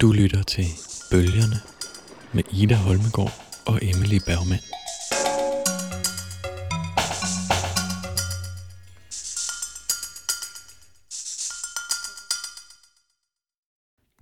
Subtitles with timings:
[0.00, 0.64] Du lytter til
[1.10, 1.56] Bølgerne
[2.34, 3.32] med Ida Holmegård
[3.66, 4.62] og Emily Bergman.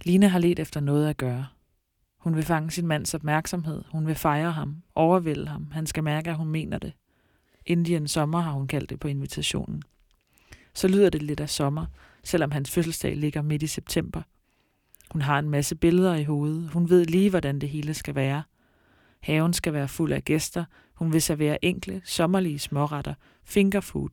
[0.04, 1.46] Line har let efter noget at gøre.
[2.18, 3.82] Hun vil fange sin mands opmærksomhed.
[3.92, 5.70] Hun vil fejre ham, overvælde ham.
[5.70, 6.92] Han skal mærke, at hun mener det.
[7.66, 9.82] Indian sommer har hun kaldt det på invitationen.
[10.74, 11.86] Så lyder det lidt af sommer,
[12.24, 14.22] selvom hans fødselsdag ligger midt i september.
[15.10, 16.70] Hun har en masse billeder i hovedet.
[16.70, 18.42] Hun ved lige, hvordan det hele skal være.
[19.20, 20.64] Haven skal være fuld af gæster.
[20.94, 24.08] Hun vil servere enkle, sommerlige småretter, fingerfood,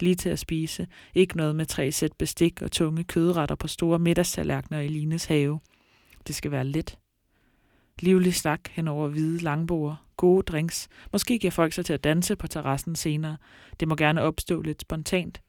[0.00, 0.86] lige til at spise.
[1.14, 5.60] Ikke noget med tre sæt bestik og tunge kødretter på store middagstallerkener i Lines have.
[6.26, 6.98] Det skal være let.
[7.98, 10.88] Livlig snak hen over hvide langbord, gode drinks.
[11.12, 13.36] Måske giver folk sig til at danse på terrassen senere.
[13.80, 15.40] Det må gerne opstå lidt spontant.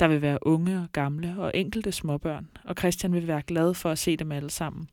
[0.00, 3.90] Der vil være unge og gamle og enkelte småbørn, og Christian vil være glad for
[3.90, 4.88] at se dem alle sammen.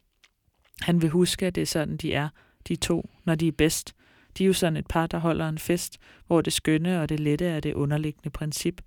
[0.82, 2.30] Han vil huske, at det er sådan, de er,
[2.68, 3.96] de to, når de er bedst.
[4.38, 7.20] De er jo sådan et par, der holder en fest, hvor det skønne og det
[7.20, 8.82] lette er det underliggende princip.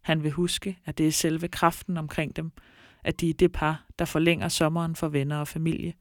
[0.00, 2.52] Han vil huske, at det er selve kraften omkring dem,
[3.04, 5.92] at de er det par, der forlænger sommeren for venner og familie.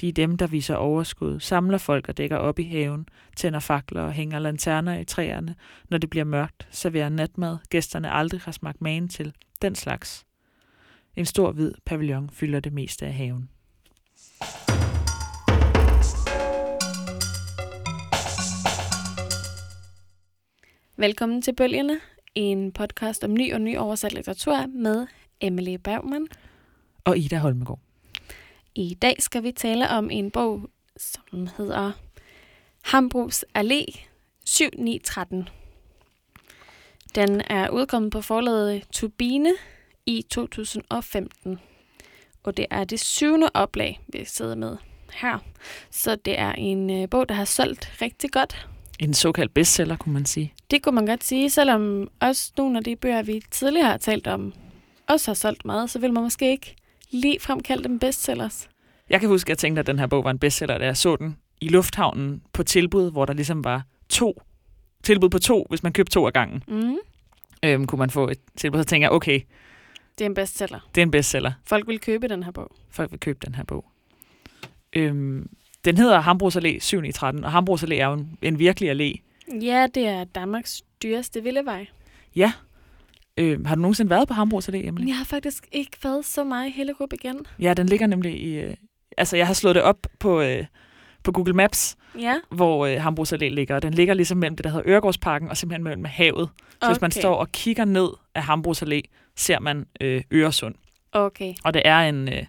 [0.00, 4.02] De er dem, der viser overskud, samler folk og dækker op i haven, tænder fakler
[4.02, 5.54] og hænger lanterner i træerne,
[5.90, 9.32] når det bliver mørkt, serverer natmad, gæsterne aldrig har smagt magen til.
[9.62, 10.26] Den slags.
[11.16, 13.48] En stor hvid pavillon fylder det meste af haven.
[20.96, 22.00] Velkommen til Bølgerne,
[22.34, 25.06] en podcast om ny og ny oversat litteratur med
[25.40, 26.26] Emily Bergman.
[27.04, 27.87] Og Ida Holmegård.
[28.78, 31.92] I dag skal vi tale om en bog, som hedder
[32.82, 34.06] Hambros Allé
[34.44, 35.48] 7913.
[37.14, 39.52] Den er udkommet på forlaget Turbine
[40.06, 41.58] i 2015.
[42.42, 44.76] Og det er det syvende oplag, vi sidder med
[45.12, 45.38] her.
[45.90, 48.68] Så det er en øh, bog, der har solgt rigtig godt.
[48.98, 50.54] En såkaldt bestseller, kunne man sige.
[50.70, 54.26] Det kunne man godt sige, selvom også nogle af de bøger, vi tidligere har talt
[54.26, 54.52] om,
[55.08, 56.76] også har solgt meget, så vil man måske ikke
[57.10, 58.68] lige fremkalde dem bestsellers.
[59.10, 60.96] Jeg kan huske, at jeg tænkte, at den her bog var en bestseller, da jeg
[60.96, 64.42] så den i lufthavnen på tilbud, hvor der ligesom var to
[65.02, 66.62] tilbud på to, hvis man købte to af gangen.
[66.68, 66.96] Mm.
[67.62, 69.40] Øhm, kunne man få et tilbud, så tænker jeg, okay,
[70.18, 70.80] Det er en bestseller.
[70.94, 71.52] det er en bestseller.
[71.64, 72.70] Folk vil købe den her bog.
[72.90, 73.84] Folk vil købe den her bog.
[74.92, 75.50] Øhm,
[75.84, 78.90] den hedder Hambros Allé 7 i 13, og Hambros Allé er jo en, en virkelig
[78.90, 79.20] allé.
[79.62, 81.86] Ja, det er Danmarks dyreste villevej.
[82.36, 82.52] Ja.
[83.38, 85.06] Øhm, har du nogensinde været på Hambros Allé, Emily?
[85.06, 87.46] Jeg har faktisk ikke været så meget i Hellerup igen.
[87.58, 88.58] Ja, den ligger nemlig i...
[88.58, 88.74] Øh,
[89.16, 90.64] altså, jeg har slået det op på, øh,
[91.24, 93.74] på Google Maps, Ja, hvor øh, Hambros Allé ligger.
[93.74, 96.48] Og den ligger ligesom mellem det, der hedder Øregårdsparken, og simpelthen mellem havet.
[96.70, 96.92] Så okay.
[96.92, 99.00] hvis man står og kigger ned af Hambros Allé,
[99.36, 100.74] ser man øh, Øresund.
[101.12, 101.54] okay.
[101.64, 102.28] Og det er en...
[102.28, 102.42] Øh,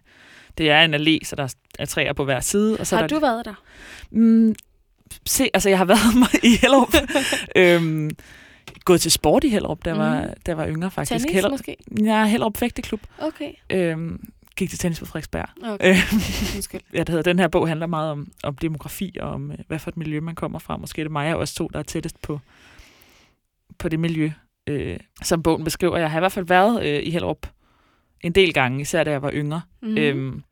[0.57, 2.77] det er en allé, så der er træer på hver side.
[2.79, 3.53] Og så Har der, du været der?
[4.11, 4.55] Mm,
[5.25, 6.93] se, altså jeg har været i Hellerup.
[7.55, 8.11] øhm,
[8.89, 10.33] gået til sport i Hellerup, da jeg var, Mhm.
[10.45, 11.11] da var yngre faktisk.
[11.11, 11.75] Tennis Hellerup, måske?
[12.03, 13.01] ja, Hellerup Fægteklub.
[13.19, 13.51] Okay.
[13.69, 15.45] Øhm, gik til tennis på Frederiksberg.
[15.63, 15.89] okay.
[15.89, 15.95] Øh,
[16.55, 16.81] Undskyld.
[16.93, 19.79] ja, det hedder, den her bog handler meget om, om demografi og om, øh, hvad
[19.79, 20.77] for et miljø man kommer fra.
[20.77, 22.39] Måske er det mig og os to, der er tættest på,
[23.77, 24.31] på det miljø,
[24.67, 25.97] øh, som bogen beskriver.
[25.97, 27.47] Jeg har i hvert fald været øh, i Hellerup
[28.21, 29.61] en del gange, især da jeg var yngre.
[29.81, 29.87] Mm.
[29.89, 29.97] Mm.
[29.97, 30.43] Øhm,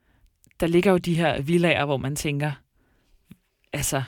[0.60, 2.52] der ligger jo de her villager, hvor man tænker,
[3.74, 4.04] altså,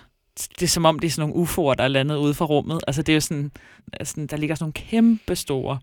[0.47, 2.79] det er som om, det er sådan nogle UFO'er, der er landet ude fra rummet.
[2.87, 3.51] Altså, det er jo sådan,
[3.93, 5.79] altså, der ligger sådan nogle kæmpe store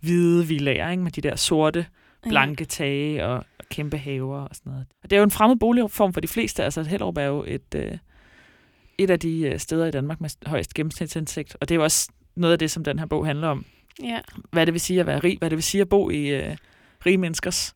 [0.00, 1.02] hvide villager, ikke?
[1.02, 1.86] med de der sorte,
[2.22, 4.86] blanke tage og, og kæmpe haver og sådan noget.
[5.02, 6.64] Og det er jo en fremmed boligform for de fleste.
[6.64, 7.98] Altså, Hellerup er jo et, øh,
[8.98, 11.56] et af de øh, steder i Danmark med højst gennemsnitsindsigt.
[11.60, 13.64] Og det er jo også noget af det, som den her bog handler om.
[14.02, 14.08] Ja.
[14.08, 14.20] ja.
[14.50, 16.56] Hvad det vil sige at være rig, hvad det vil sige at bo i øh,
[17.06, 17.74] rige menneskers,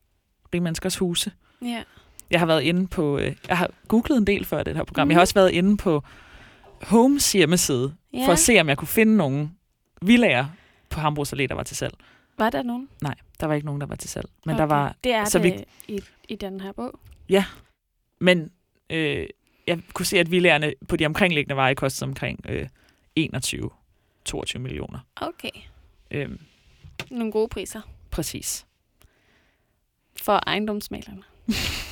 [0.55, 1.33] rige menneskers huse.
[1.63, 1.83] Ja.
[2.31, 5.07] Jeg har været inde på, øh, jeg har googlet en del før det her program.
[5.07, 5.11] Mhm.
[5.11, 6.03] Jeg har også været inde på
[6.83, 8.27] Homes hjemmeside, ja.
[8.27, 9.51] for at se, om jeg kunne finde nogle
[10.03, 10.47] villager
[10.91, 11.95] på Hambros Allé, der var til salg.
[12.39, 12.89] Var der nogen?
[13.03, 14.29] Nej, der var ikke nogen, der var til salg.
[14.47, 14.61] Men okay.
[14.61, 17.01] der var, Det er så så vi- det i, i den her bog.
[18.21, 18.51] men
[18.91, 19.27] øh,
[19.67, 22.69] jeg kunne se, at villagerne på de omkringliggende veje kostede omkring øh,
[23.21, 24.99] 21-22 millioner.
[25.17, 25.51] Okay.
[26.11, 26.29] Øh,
[27.11, 27.81] Nogle gode priser
[28.11, 28.67] præcis.
[30.23, 31.23] for ejendomsmalerne.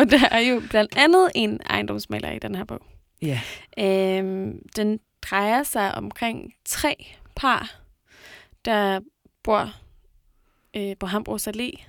[0.00, 2.82] Og der er jo blandt andet en ejendomsmaler i den her bog.
[3.22, 3.40] Ja.
[3.78, 7.06] Øhm, den drejer sig omkring tre
[7.36, 7.80] par,
[8.64, 9.00] der
[9.42, 9.74] bor
[10.76, 11.84] øh, på Hambros Allé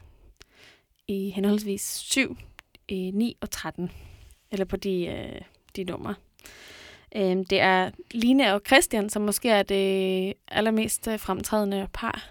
[1.08, 2.38] i henholdsvis 7,
[2.92, 3.92] øh, 9 og 13.
[4.52, 5.42] Eller på de, øh,
[5.76, 6.16] de numre.
[7.16, 12.30] Øhm, det er Line og Christian, som måske er det allermest øh, fremtrædende par.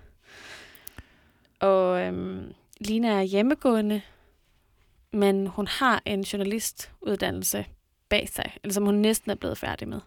[1.60, 4.02] Og øhm, Line er hjemmegående
[5.12, 7.64] men hun har en journalistuddannelse
[8.08, 10.00] bag sig, eller som hun næsten er blevet færdig med.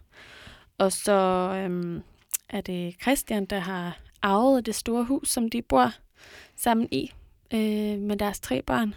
[0.78, 1.14] Og så
[1.56, 2.02] øhm,
[2.50, 5.92] er det Christian, der har arvet det store hus, som de bor
[6.56, 7.12] sammen i,
[7.54, 8.96] øh, med deres tre børn.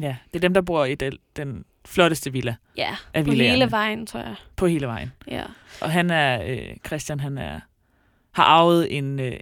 [0.00, 3.70] Ja, det er dem, der bor i den, den flotteste villa Ja, af på hele
[3.70, 4.34] vejen, tror jeg.
[4.56, 5.12] På hele vejen.
[5.26, 5.44] Ja.
[5.80, 7.60] Og han er, øh, Christian, han er,
[8.32, 9.38] har arvet en øh,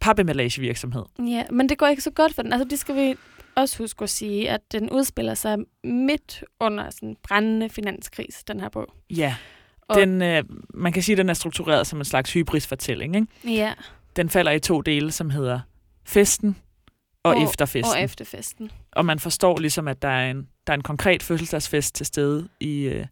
[0.00, 1.02] pappemallagevirksomhed.
[1.18, 2.52] ja, men det går ikke så godt for den.
[2.52, 3.14] Altså, det skal vi
[3.56, 8.60] også huske at sige, at den udspiller sig midt under sådan en brændende finanskrise, den
[8.60, 8.86] her bog.
[9.10, 9.36] Ja,
[9.88, 10.44] Og- den, øh,
[10.74, 13.16] man kan sige, at den er struktureret som en slags hybrisfortælling.
[13.16, 13.54] Ikke?
[13.56, 13.72] Ja,
[14.16, 15.60] Den falder i to dele, som hedder
[16.04, 16.56] festen
[17.22, 17.96] og, Og- efterfesten.
[17.96, 18.70] og efter festen.
[18.92, 22.48] og man forstår ligesom, at der er en, der er en konkret fødselsdagsfest til stede
[22.60, 23.06] i, øh,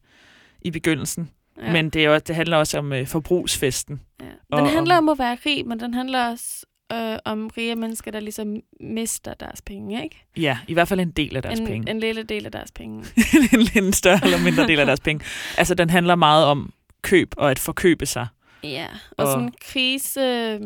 [0.62, 1.30] i begyndelsen.
[1.62, 1.72] Ja.
[1.72, 4.00] Men det, er også, det handler også om øh, forbrugsfesten.
[4.20, 4.26] ja.
[4.50, 7.76] og- Den handler om- om at være rig, men den handler også øh, om rige
[7.76, 10.24] mennesker, der ligesom mister deres penge, ikke?
[10.36, 11.90] Ja, i hvert fald en del af deres en, penge.
[11.90, 13.04] en lille del af deres penge.
[13.76, 15.24] en, en større eller mindre del af deres penge.
[15.58, 18.26] Altså, den handler meget om køb og at forkøbe sig.
[18.62, 20.60] Ja, og, Og- sådan en krise øh,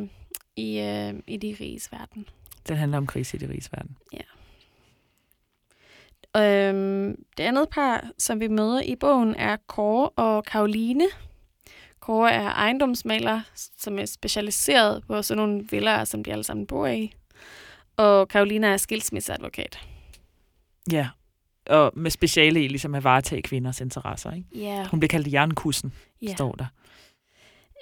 [0.57, 2.27] i, øh, i de riges verden.
[2.69, 3.97] Den handler om krise i det riges verden.
[6.37, 11.05] Øhm, det andet par, som vi møder i bogen, er Kåre og Karoline.
[12.09, 16.87] Kåre er ejendomsmaler, som er specialiseret på sådan nogle villaer, som de alle sammen bor
[16.87, 17.15] i.
[17.97, 19.79] Og Karoline er skilsmisseadvokat.
[20.93, 21.09] Ja,
[21.67, 24.33] og med speciale i ligesom at varetage kvinders interesser.
[24.33, 24.47] Ikke?
[24.55, 26.35] Ja, Hun bliver kaldt jernkussen, ja.
[26.35, 26.67] står der.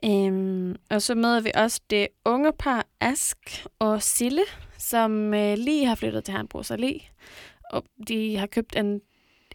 [0.04, 4.42] Øhm, og så møder vi også det unge par Ask og Sille,
[4.78, 7.10] som øh, lige har flyttet til Hanbros Allé.
[7.70, 9.00] Og de har købt en,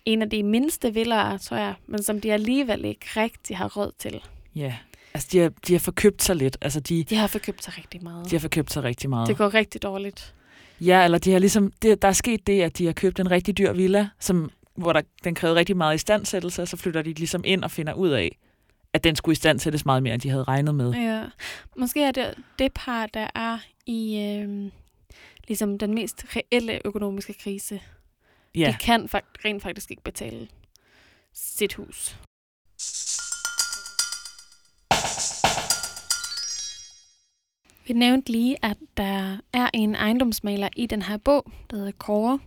[0.06, 3.92] en af de mindste villaer, tror jeg, men som de alligevel ikke rigtig har råd
[4.00, 4.22] til.
[4.56, 4.76] Ja,
[5.14, 6.58] altså de har, de har forkøbt sig lidt.
[6.62, 8.26] Altså de, De har forkøbt sig rigtig meget.
[8.32, 9.28] de har forkøbt sig rigtig meget.
[9.28, 10.36] Det går rigtig dårligt.
[10.82, 13.32] Ja, eller de har ligesom, det, der er sket det, at de har købt en
[13.32, 17.14] rigtig dyr villa, som, hvor der, den krævede rigtig meget istandsættelse, og så flytter de
[17.14, 18.38] ligesom ind og finder ud af,
[18.94, 20.94] at den skulle istandsættes meget mere, end de havde regnet med.
[20.94, 21.24] Ja.
[21.78, 24.72] Måske er det det par, der er i øh,
[25.48, 27.82] ligesom den mest reelle økonomiske krise.
[28.56, 30.48] Ja, De kan fakt- rent faktisk ikke betale
[31.34, 32.18] sit hus.
[37.88, 42.40] Vi nævnte lige, at der er en ejendomsmaler i den her bog, der hedder Kåre.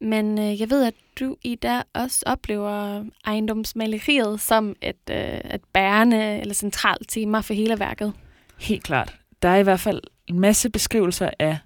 [0.00, 5.60] Men øh, jeg ved, at du i dag også oplever ejendomsmaleriet som et, øh, et
[5.72, 8.12] bærende eller centralt tema for hele værket.
[8.60, 9.16] helt klart.
[9.42, 11.58] Der er i hvert fald en masse beskrivelser af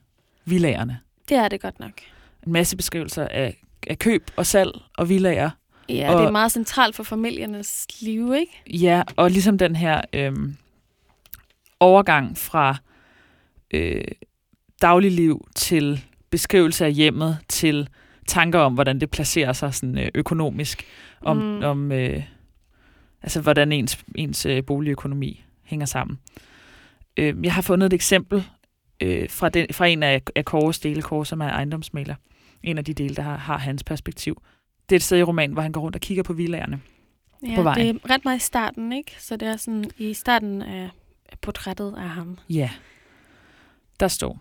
[0.44, 1.00] villagerne.
[1.29, 1.93] Det er det godt nok.
[2.46, 3.56] En masse beskrivelser af,
[3.87, 5.50] af køb og salg og villager.
[5.88, 8.62] Ja, Og- det er meget centralt for familiernes liv, ikke?
[8.84, 10.56] Ja, og ligesom den her øhm,
[11.81, 12.76] overgang fra
[13.70, 14.05] øh,
[14.82, 17.88] dagligliv til beskrivelse af hjemmet til
[18.28, 20.84] tanker om, hvordan det placerer sig sådan, øh, økonomisk,
[21.20, 21.62] om, Mm.
[21.64, 22.23] om øh,
[23.23, 26.19] altså, hvordan ens, ens øh, boligøkonomi hænger sammen.
[27.17, 28.44] Øh, jeg har fundet et eksempel
[29.00, 32.14] øh, fra, den, fra en af, af Kåres dele, Kåre, som er ejendomsmaler.
[32.62, 34.43] En af de dele, der har, har hans perspektiv.
[34.88, 36.81] Det er et sted i romanen, hvor han går rundt og kigger på villagerne.
[37.46, 37.94] Ja, på vejen.
[37.96, 39.14] det er ret meget i starten, ikke?
[39.19, 40.88] Så det er sådan i starten af
[41.43, 42.38] portrættet af ham.
[42.50, 42.70] Ja.
[44.00, 44.39] Der står.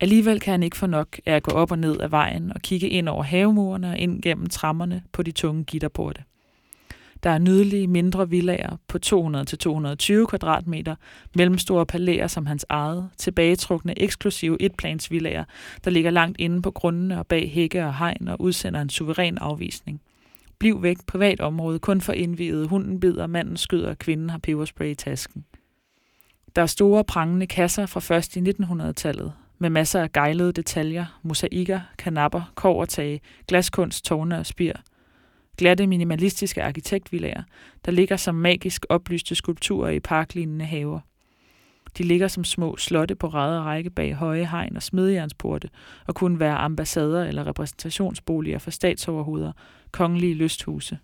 [0.00, 2.60] Alligevel kan han ikke få nok af at gå op og ned ad vejen og
[2.60, 6.22] kigge ind over havemurene og ind gennem trammerne på de tunge gitterporte.
[7.22, 8.98] Der er nydelige mindre villager på
[10.22, 10.94] 200-220 kvadratmeter,
[11.36, 15.44] mellemstore palæer som hans eget, tilbagetrukne eksklusive etplansvillager,
[15.84, 19.38] der ligger langt inde på grundene og bag hække og hegn og udsender en suveræn
[19.38, 20.00] afvisning.
[20.58, 24.90] Bliv væk, privat område, kun for indviede, hunden bider, manden skyder, og kvinden har peberspray
[24.90, 25.44] i tasken.
[26.56, 31.80] Der er store prangende kasser fra først i 1900-tallet, med masser af gejlede detaljer, mosaikker,
[31.98, 34.72] kanapper, kovertage, glaskunst, tårne og spir.
[35.58, 37.42] Glatte minimalistiske arkitektvillager,
[37.84, 41.00] der ligger som magisk oplyste skulpturer i parklignende haver.
[41.98, 45.68] De ligger som små slotte på ræde og række bag høje hegn og smedjernsporte,
[46.06, 49.52] og kunne være ambassader eller repræsentationsboliger for statsoverhoveder,
[49.90, 50.98] kongelige lysthuse.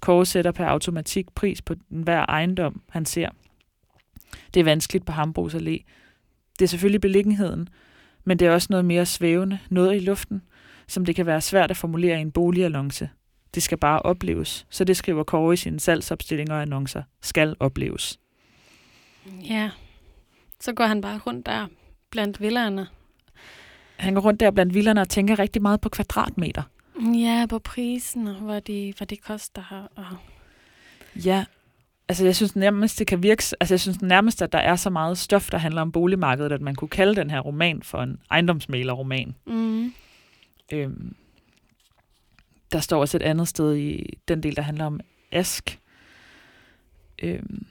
[0.00, 3.28] Kåre sætter per automatik pris på den hver ejendom, han ser.
[4.54, 5.84] Det er vanskeligt på Hambros Allé.
[6.58, 7.68] Det er selvfølgelig beliggenheden,
[8.24, 10.42] men det er også noget mere svævende, noget i luften,
[10.86, 13.10] som det kan være svært at formulere i en boligannonce.
[13.54, 17.02] Det skal bare opleves, så det skriver Kåre i sine salgsopstillinger og annoncer.
[17.22, 18.18] Skal opleves.
[19.48, 19.70] Ja.
[20.60, 21.66] Så går han bare rundt der
[22.10, 22.86] blandt villaerne.
[23.96, 26.62] Han går rundt der blandt villerne og tænker rigtig meget på kvadratmeter.
[27.14, 29.88] Ja, på prisen, og hvad de, hvad det koster.
[29.96, 30.04] Og...
[31.24, 31.44] Ja,
[32.08, 34.90] altså jeg synes nærmest, det kan virke, altså jeg synes nærmest, at der er så
[34.90, 38.18] meget stof, der handler om boligmarkedet, at man kunne kalde den her roman for en
[38.30, 39.34] ejendomsmælerroman.
[39.46, 39.92] Mm.
[40.72, 41.14] Øhm,
[42.72, 45.00] der står også et andet sted i den del, der handler om
[45.32, 45.78] Ask.
[47.22, 47.66] Øhm,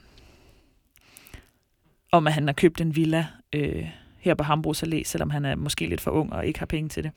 [2.12, 3.90] om at han har købt en villa øh,
[4.20, 6.90] her på Hambros Allé, selvom han er måske lidt for ung og ikke har penge
[6.90, 7.12] til det.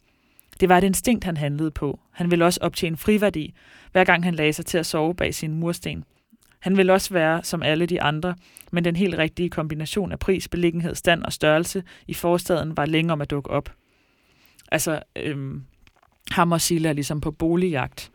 [0.60, 2.00] Det var et instinkt, han handlede på.
[2.10, 3.54] Han ville også optjene friværdi,
[3.92, 6.04] hver gang han lagde sig til at sove bag sin mursten.
[6.61, 8.35] Han ville også være som alle de andre,
[8.73, 13.12] men den helt rigtige kombination af pris, beliggenhed, stand og størrelse i forstaden var længe
[13.12, 13.73] om at dukke op.
[14.73, 15.64] Altså, øhm,
[16.31, 18.11] ham og Silla er ligesom på boligjagt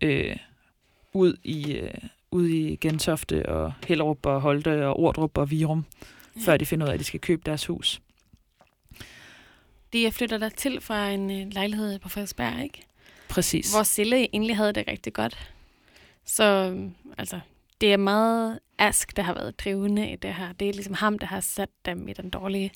[0.00, 0.36] øh,
[1.12, 1.90] ud i øh,
[2.30, 5.84] ud i Gentofte og Hellerup og Holte og Ordrup og Virum,
[6.36, 6.40] ja.
[6.44, 8.00] før de finder ud af, at de skal købe deres hus.
[9.92, 12.82] De flytter der til fra en øh, lejlighed på Frederiksberg, ikke?
[13.28, 13.74] Præcis.
[13.74, 15.52] Hvor Sille egentlig havde det rigtig godt.
[16.24, 16.76] Så
[17.18, 17.40] altså,
[17.80, 20.52] det er meget Ask, der har været drivende i det her.
[20.52, 22.70] Det er ligesom ham, der har sat dem i den dårlige,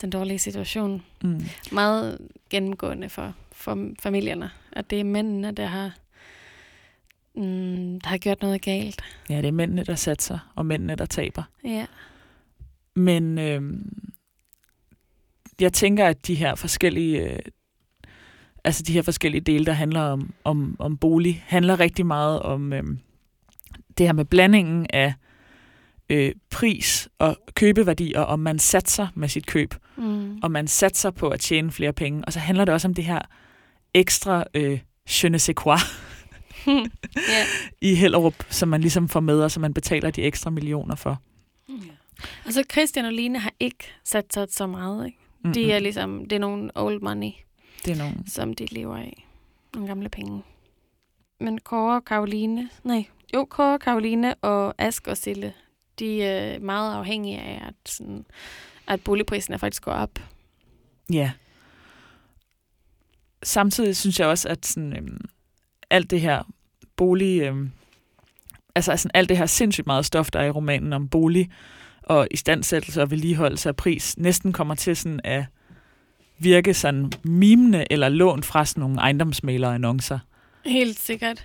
[0.00, 1.02] den dårlige situation.
[1.22, 1.40] Mm.
[1.72, 2.18] Meget
[2.50, 5.96] gennemgående for, for familierne, at det er mændene, der har,
[7.34, 9.02] mm, der har gjort noget galt.
[9.30, 11.42] Ja, det er mændene, der satser, og mændene, der taber.
[11.64, 11.86] Ja.
[12.94, 13.62] Men øh,
[15.60, 17.20] jeg tænker, at de her forskellige...
[17.20, 17.38] Øh,
[18.64, 22.72] altså de her forskellige dele, der handler om, om, om bolig, handler rigtig meget om
[22.72, 22.84] øh,
[23.98, 25.14] det her med blandingen af
[26.08, 30.38] øh, pris og købeværdi, og om man satser med sit køb, Mm.
[30.42, 32.24] og man satser på at tjene flere penge.
[32.24, 33.18] Og så handler det også om det her
[33.94, 34.80] ekstra øh,
[35.22, 35.76] je ne sais quoi
[36.66, 37.44] ja.
[37.80, 41.20] i Hellerup, som man ligesom får med, og som man betaler de ekstra millioner for.
[42.44, 45.18] Altså Christian og Line har ikke sat sig så meget, ikke?
[45.42, 45.52] Mm-mm.
[45.54, 47.30] De er ligesom, det er nogle old money,
[47.84, 48.14] det er nogle...
[48.26, 49.26] som de lever af.
[49.74, 50.42] Nogle gamle penge.
[51.40, 53.04] Men Kåre og Karoline, nej,
[53.34, 55.52] jo, Kåre, Karoline og Ask og Sille,
[55.98, 58.26] de er meget afhængige af, at, sådan,
[58.86, 60.18] at boligprisen er faktisk går op.
[61.12, 61.30] Ja.
[63.42, 65.20] Samtidig synes jeg også, at sådan, øhm,
[65.90, 66.42] alt det her
[66.96, 67.42] bolig...
[67.42, 67.70] Øhm,
[68.74, 71.50] altså sådan, alt det her sindssygt meget stof, der er i romanen om bolig
[72.02, 75.44] og istandsættelse og vedligeholdelse af pris, næsten kommer til sådan at
[76.38, 80.18] virke sådan mimende eller lånt fra sådan nogle ejendomsmalere-annoncer.
[80.64, 81.44] Helt sikkert.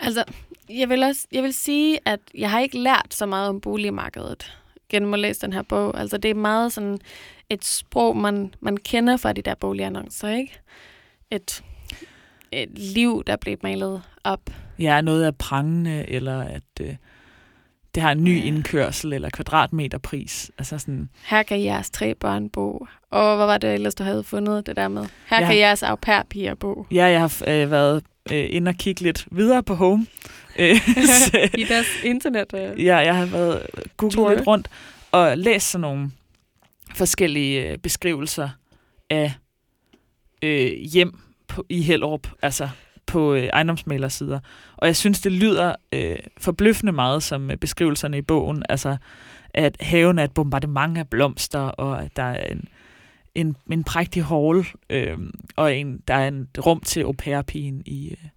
[0.00, 0.24] Altså,
[0.70, 4.52] jeg vil, også, jeg vil sige, at jeg har ikke lært så meget om boligmarkedet
[4.88, 6.00] gennem at læse den her bog.
[6.00, 6.98] Altså, det er meget sådan
[7.50, 10.60] et sprog, man, man kender fra de der boligannoncer, ikke?
[11.30, 11.62] Et,
[12.52, 14.40] et liv, der blev malet op.
[14.78, 16.94] Ja, noget er prangende, eller at øh,
[17.94, 20.50] det har en ny indkørsel, eller kvadratmeterpris.
[20.58, 22.86] Altså sådan, Her kan jeres tre børn bo.
[23.10, 25.06] Og hvad var det ellers, du havde fundet det der med?
[25.30, 25.46] Her Ja.
[25.46, 26.86] kan jeres au pair-piger bo.
[26.90, 30.06] ja, jeg har øh, været øh, inde og kigge lidt videre på Home.
[30.60, 32.46] Øh, så- I deres internet.
[32.54, 32.84] Øh.
[32.84, 33.66] Ja, jeg har været
[33.96, 34.68] googlet lidt rundt
[35.12, 36.10] og læst sådan nogle
[36.94, 38.48] forskellige øh, beskrivelser
[39.10, 39.32] af
[40.42, 41.18] øh, hjem
[41.48, 42.68] på, i Hellerup, altså
[43.06, 44.40] på øh, ejendomsmalersider.
[44.76, 48.62] Og jeg synes, det lyder øh, forbløffende meget som øh, beskrivelserne i bogen.
[48.68, 48.96] Altså,
[49.54, 52.68] at haven er et bombardement af blomster, og at der er en,
[53.40, 55.18] en, en prægtig hall, øh,
[55.56, 58.28] og en, der er en rum til au pair-pigen i, øh,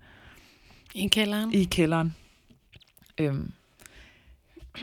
[0.94, 1.54] I kælderen.
[1.54, 2.16] i kælderen.
[3.18, 3.52] Øhm,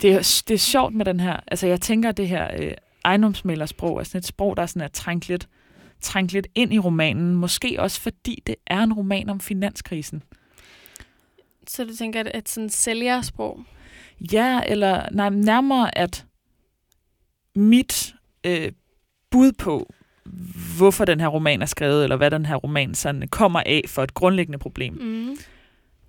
[0.03, 2.73] det, er, det er sjovt med den her, altså jeg tænker, at det her øh,
[3.05, 5.49] ejendomsmælersprog er sådan et sprog, der er sådan er trængt lidt,
[6.01, 10.23] trængt lidt ind i romanen, måske også fordi det er en roman om finanskrisen.
[11.67, 13.65] Så du tænker, at et sådan sælgersprog?
[14.33, 16.27] Ja, eller nej, nærmere at
[17.55, 18.73] mit øh,
[19.31, 19.93] bud på,
[20.77, 24.03] hvorfor den her roman er skrevet, eller hvad den her roman sådan kommer af for
[24.03, 25.37] et grundlæggende problem, Mm.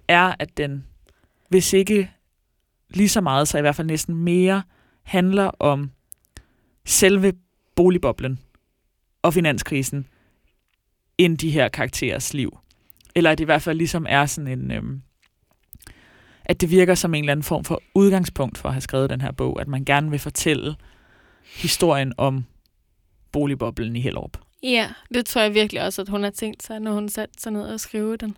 [0.08, 0.86] er, at den,
[1.50, 2.12] hvis ikke
[2.90, 4.64] lige så meget, så i hvert fald næsten mere,
[5.04, 5.92] handler om
[6.86, 7.34] selve
[7.76, 8.40] boligboblen
[9.22, 10.08] og finanskrisen,
[11.18, 12.58] end de her karakterers liv.
[13.16, 14.72] Eller at det i hvert fald ligesom er sådan en...
[14.72, 15.02] Øhm,
[16.46, 19.22] at det virker som en eller anden form for udgangspunkt for at have skrevet den
[19.22, 20.76] her bog, at man gerne vil fortælle
[21.56, 22.46] historien om
[23.32, 24.38] boligboblen i Hellerup.
[24.64, 27.52] Ja, det tror jeg virkelig også, at hun har tænkt sig, når hun satte sig
[27.52, 28.38] ned og skrive den.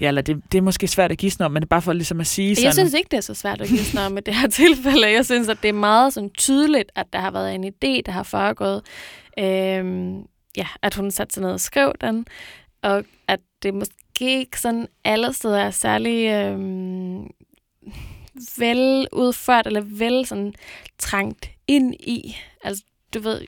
[0.00, 1.92] Ja, eller det, det er måske svært at gisne om, men det er bare for
[1.92, 2.64] ligesom at sige sådan...
[2.64, 5.10] Jeg synes ikke, det er så svært at give noget med det her tilfælde.
[5.10, 8.10] Jeg synes, at det er meget sådan tydeligt, at der har været en idé, der
[8.10, 8.82] har foregået.
[9.38, 10.22] Øhm,
[10.56, 12.26] ja, at hun satte sig ned og skrev den,
[12.82, 17.30] og at det måske ikke sådan alle steder er særlig øhm,
[18.58, 20.54] vel udført, eller vel sådan
[20.98, 22.36] trængt ind i.
[22.64, 22.84] Altså,
[23.14, 23.40] du ved,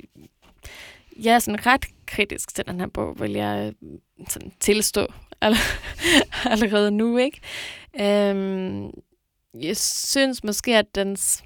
[1.22, 5.06] jeg er sådan ret kritisk til den her bog, vil jeg øh, sådan tilstå
[6.44, 7.40] allerede nu, ikke?
[8.00, 8.90] Øhm,
[9.60, 11.44] jeg synes måske, at dens,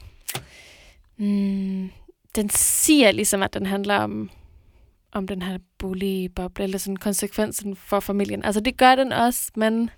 [1.17, 1.91] mm,
[2.35, 4.31] den siger ligesom, at den handler om,
[5.13, 8.45] om den her boligboble, eller sådan konsekvensen for familien.
[8.45, 9.91] Altså det gør den også, men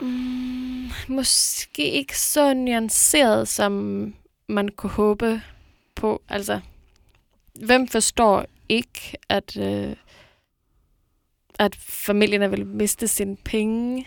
[0.00, 3.72] Mm, måske ikke så nuanceret, som
[4.48, 5.42] man kunne håbe
[5.94, 6.22] på.
[6.28, 6.60] Altså,
[7.66, 9.96] hvem forstår ikke, at, øh,
[11.58, 14.06] at familierne vil miste sine penge?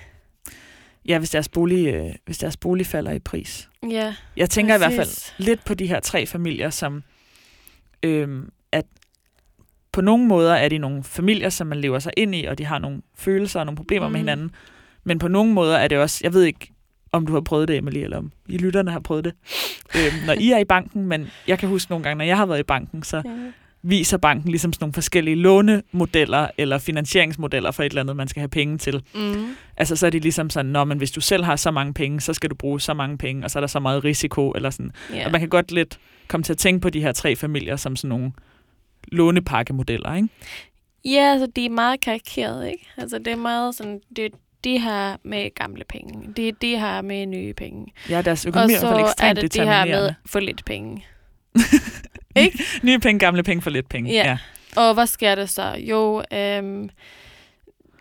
[1.06, 3.70] Ja, hvis deres, bolig, øh, hvis deres bolig falder i pris.
[3.90, 4.94] Ja, Jeg tænker Præcis.
[4.94, 7.04] i hvert fald lidt på de her tre familier, som
[8.04, 8.86] øhm, at
[9.92, 12.66] på nogle måder er de nogle familier, som man lever sig ind i, og de
[12.66, 14.12] har nogle følelser og nogle problemer mm.
[14.12, 14.52] med hinanden.
[15.04, 16.74] Men på nogle måder er det også, jeg ved ikke,
[17.12, 19.34] om du har prøvet det, Emily, eller om I lytterne har prøvet det,
[19.96, 22.46] øhm, når I er i banken, men jeg kan huske nogle gange, når jeg har
[22.46, 23.32] været i banken, så Ja.
[23.84, 28.40] viser banken ligesom sådan nogle forskellige lånemodeller eller finansieringsmodeller for et eller andet, man skal
[28.40, 29.04] have penge til.
[29.16, 29.56] Mm.
[29.78, 32.22] Altså så er det ligesom sådan, når men hvis du selv har så mange penge,
[32.22, 34.70] så skal du bruge så mange penge, og så er der så meget risiko, eller
[34.70, 34.92] sådan.
[35.14, 35.26] Ja.
[35.26, 37.96] Og man kan godt lidt komme til at tænke på de her tre familier som
[37.96, 38.32] sådan nogle
[39.12, 40.28] lånepakkemodeller, ikke?
[41.06, 42.88] Ja, altså de er meget karikeret, ikke?
[42.98, 44.32] Altså det er meget sådan, det,
[44.64, 47.94] de har med gamle penge, det de har med nye penge.
[48.10, 50.66] Ja, deres økonomi er i hvert fald er ekstremt det de her med for lidt
[50.66, 51.06] penge.
[52.84, 54.12] Nye penge, gamle penge for lidt penge.
[54.12, 54.38] Ja.
[54.76, 55.76] Og hvad sker der så?
[55.80, 56.90] Jo, øhm,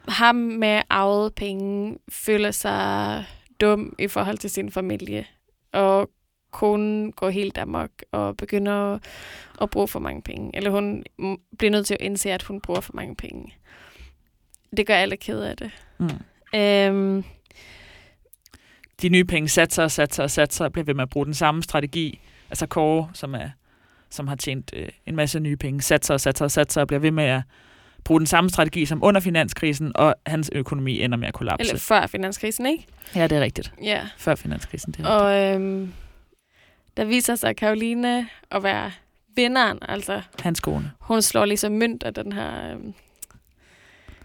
[0.08, 3.24] ham med arvet penge føler sig
[3.60, 5.26] dum i forhold til sin familie.
[5.72, 6.10] Og
[6.50, 9.00] konen går helt amok og begynder at,
[9.60, 10.50] at bruge for mange penge.
[10.54, 11.04] Eller hun
[11.58, 13.54] bliver nødt til at indse, at hun bruger for mange penge.
[14.76, 15.70] Det gør alle ked af det.
[15.98, 16.08] Mm.
[16.54, 17.24] Øhm,
[19.02, 21.34] De nye penge satser og satser og satser og bliver ved med at bruge den
[21.34, 22.20] samme strategi.
[22.50, 23.48] Altså Kåre, som, er,
[24.10, 27.00] som har tjent øh, en masse nye penge, satser og satser og satser og bliver
[27.00, 27.42] ved med at
[28.04, 31.68] bruge den samme strategi som under finanskrisen, og hans økonomi ender med at kollapse.
[31.68, 32.86] eller før finanskrisen, ikke?
[33.14, 33.72] Ja, det er rigtigt.
[33.82, 34.06] Ja.
[34.16, 34.92] Før finanskrisen.
[34.92, 35.56] Det er rigtigt.
[35.56, 35.92] Og øhm,
[36.96, 38.92] der viser sig Karoline at være
[39.36, 39.78] vinderen.
[39.88, 42.94] Altså, Hans kone hun slår ligesom mønt af den her, øhm,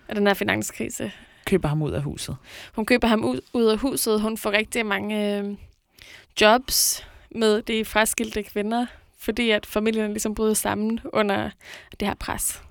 [0.10, 1.12] af den her finanskrise.
[1.46, 2.38] Køber ham ud af huset.
[2.74, 4.22] Hun køber ham ud, ud af huset.
[4.22, 5.58] Hun får rigtig mange øhm,
[6.42, 8.86] jobs med de fraskilte kvinder,
[9.20, 11.50] fordi at familierne ligesom bryder sammen under
[12.00, 12.62] det her pres.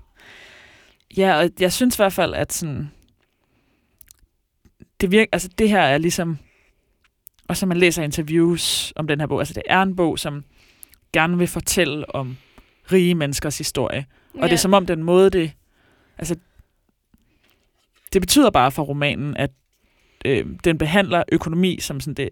[1.17, 2.91] Ja, og jeg synes i hvert fald, at sådan,
[5.01, 6.37] det, virker, altså det her er ligesom,
[7.47, 10.43] og så man læser interviews om den her bog, altså det er en bog, som
[11.13, 12.37] gerne vil fortælle om
[12.91, 14.05] rige menneskers historie.
[14.33, 14.45] Og ja.
[14.45, 15.51] det er som om den måde, det,
[16.17, 16.35] altså,
[18.15, 19.51] det betyder bare for romanen, at
[20.25, 22.29] øh, den behandler økonomi som sådan det,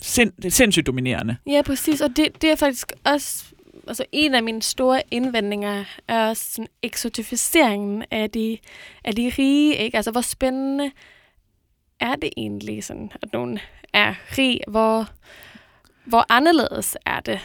[0.00, 1.36] sind, det sindssygt dominerende.
[1.46, 2.00] Ja, præcis.
[2.00, 3.44] Og det, det er faktisk også
[3.88, 8.58] altså en af mine store indvendinger er også sådan eksotificeringen af de,
[9.04, 9.76] af de rige.
[9.76, 9.96] Ikke?
[9.96, 10.90] Altså, hvor spændende
[12.00, 13.58] er det egentlig, sådan, at nogen
[13.92, 14.60] er rig?
[14.68, 15.08] Hvor,
[16.04, 17.40] hvor anderledes er det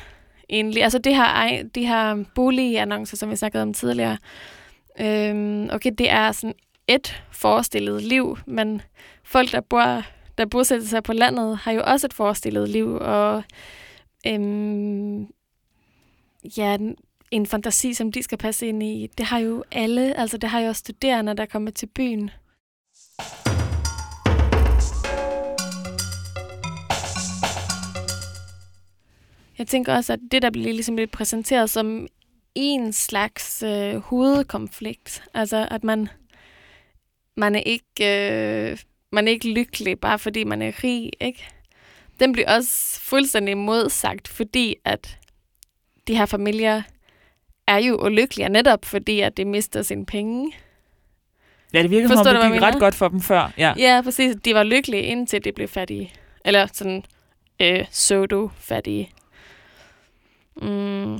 [0.50, 0.84] egentlig?
[0.84, 4.18] Altså, det her, de her boligannoncer, som vi snakkede om tidligere,
[5.00, 6.54] øhm, okay, det er sådan
[6.88, 8.82] et forestillet liv, men
[9.24, 10.02] folk, der bor
[10.38, 13.44] der bosætter sig på landet, har jo også et forestillet liv, og
[14.28, 15.28] øhm,
[16.58, 16.78] ja,
[17.32, 19.08] en- fantasi, som de skal passe ind i.
[19.18, 22.30] Det har jo alle, altså det har jo også studerende, der kommer til byen.
[29.58, 32.08] Jeg tænker også, at det, der bliver ligesom lidt præsenteret som
[32.56, 36.10] en slags øh, hovedkonflikt, altså at man,
[37.38, 38.72] man er ikke...
[38.72, 38.78] Øh,
[39.12, 41.48] man er ikke lykkelig, bare fordi man er rig, ikke?
[42.20, 45.18] Den bliver også fuldstændig modsagt, fordi at
[46.08, 46.82] de her familier
[47.68, 50.52] er jo ulykkelige, netop fordi at de mister sine penge.
[51.74, 53.54] Ja, det virker som Forstår om, du, det gik ret godt for dem før.
[53.58, 53.74] Ja.
[53.78, 54.36] Ja, præcis.
[54.46, 56.14] De var lykkelige, indtil de blev fattige.
[56.46, 57.04] Eller sådan
[57.62, 59.12] øh, pseudo-fattige.
[60.62, 61.16] Mm.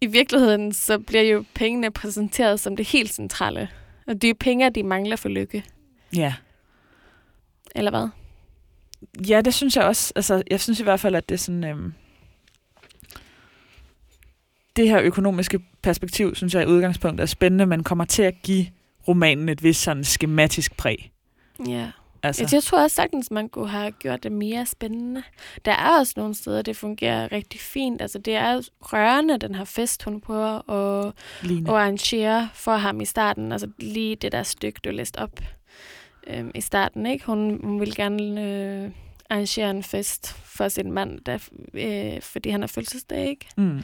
[0.00, 3.68] I virkeligheden, så bliver jo pengene præsenteret som det helt centrale.
[4.08, 5.64] Og det er penge, de mangler for lykke.
[6.14, 6.34] ja.
[7.74, 8.08] Eller hvad?
[9.28, 10.12] Ja, det synes jeg også.
[10.16, 11.64] Altså, jeg synes i hvert fald, at det er sådan...
[11.64, 11.92] Øhm,
[14.76, 18.66] det her økonomiske perspektiv, synes jeg i udgangspunktet er spændende, men kommer til at give
[19.08, 21.12] romanen et vist sådan skematisk præg.
[21.66, 21.90] Ja.
[22.22, 22.56] Altså, Altså.
[22.56, 25.22] Jeg tror også sagtens, man kunne have gjort det mere spændende.
[25.64, 28.02] Der er også nogle steder, det fungerer rigtig fint.
[28.02, 31.12] Altså, det er rørende, den her fest, hun prøver at,
[31.44, 33.52] at arrangere for ham i starten.
[33.52, 35.40] Altså lige det der stykke, du læste op
[36.26, 37.06] øhm, i starten.
[37.06, 37.26] ikke?
[37.26, 38.90] Hun, hun vil gerne øh,
[39.30, 41.38] arrangere en fest for sin mand, der,
[41.74, 43.28] øh, fordi han har fødselsdag.
[43.28, 43.46] Ikke?
[43.56, 43.80] Mm.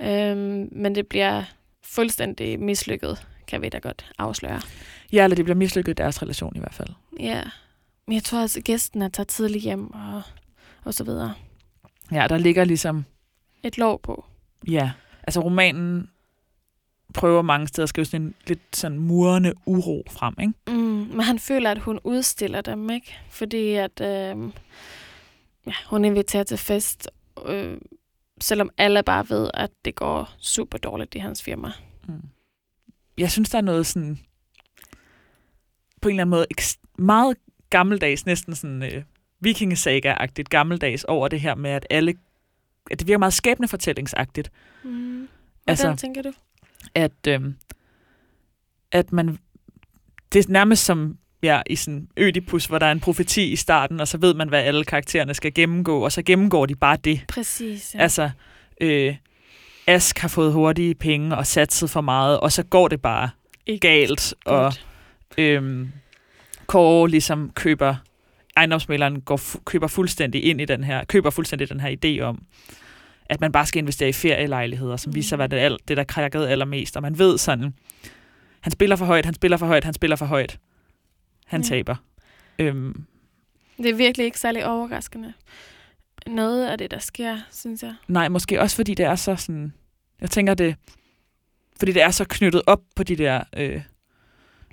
[0.00, 1.42] Øhm, men det bliver
[1.82, 4.60] fuldstændig mislykket, kan vi da godt afsløre.
[5.12, 6.88] Ja, eller det bliver mislykket i deres relation i hvert fald.
[7.20, 7.42] Ja,
[8.06, 10.22] men jeg tror også, at gæsten er taget tidligt hjem og,
[10.84, 11.34] og så videre.
[12.12, 13.04] Ja, der ligger ligesom...
[13.62, 14.24] Et lov på.
[14.68, 16.10] Ja, altså romanen
[17.14, 20.52] prøver mange steder at skrive sådan en lidt sådan murende uro frem, ikke?
[20.66, 20.74] Mm,
[21.14, 23.14] men han føler, at hun udstiller dem, ikke?
[23.30, 24.52] Fordi at øh,
[25.66, 27.10] ja, hun inviterer til fest,
[27.46, 27.78] øh,
[28.40, 31.72] selvom alle bare ved, at det går super dårligt i hans firma.
[32.08, 32.22] Mm.
[33.18, 34.18] Jeg synes, der er noget sådan,
[36.02, 36.46] på en eller anden måde,
[36.98, 37.36] meget
[37.78, 39.02] gammeldags, næsten sådan øh,
[39.40, 42.14] vikingesaga-agtigt gammeldags over det her med, at alle,
[42.90, 44.50] at det virker meget skæbnefortællingsagtigt,
[44.84, 44.90] Mm.
[44.90, 45.28] Hvordan
[45.68, 46.32] Altså- tænker du?
[46.94, 47.40] at, øh,
[48.92, 49.38] at man,
[50.32, 54.00] det er nærmest som ja, i sådan Ødipus, hvor der er en profeti i starten,
[54.00, 57.20] og så ved man, hvad alle karaktererne skal gennemgå, og så gennemgår de bare det.
[57.28, 58.00] Præcis, ja.
[58.00, 58.30] Altså,
[58.80, 59.16] øh,
[59.86, 63.30] Ask har fået hurtige penge og satset for meget, og så går det bare
[63.66, 64.86] Ikke galt, og godt.
[65.38, 65.92] øhm,
[66.66, 67.96] Kåre ligesom køber,
[68.56, 72.42] ejendomsmæleren går køber fuldstændig ind i den her, køber fuldstændig den her idé om,
[73.26, 75.14] at man bare skal investere i ferielejligheder, som Mm.
[75.14, 77.74] viser være det, al- det der krækkede allermest, og man ved sådan,
[78.60, 80.58] han spiller for højt, han spiller for højt, han spiller for højt.
[81.46, 81.66] Han Ja.
[81.68, 81.96] taber.
[82.58, 83.04] Øhm,
[83.76, 85.32] Det er virkelig ikke særlig overraskende.
[86.26, 87.94] Noget af det, der sker, synes jeg.
[88.08, 89.72] nej, måske også fordi det er så sådan,
[90.20, 90.76] jeg tænker det,
[91.78, 93.82] fordi det er så knyttet op på de der øh,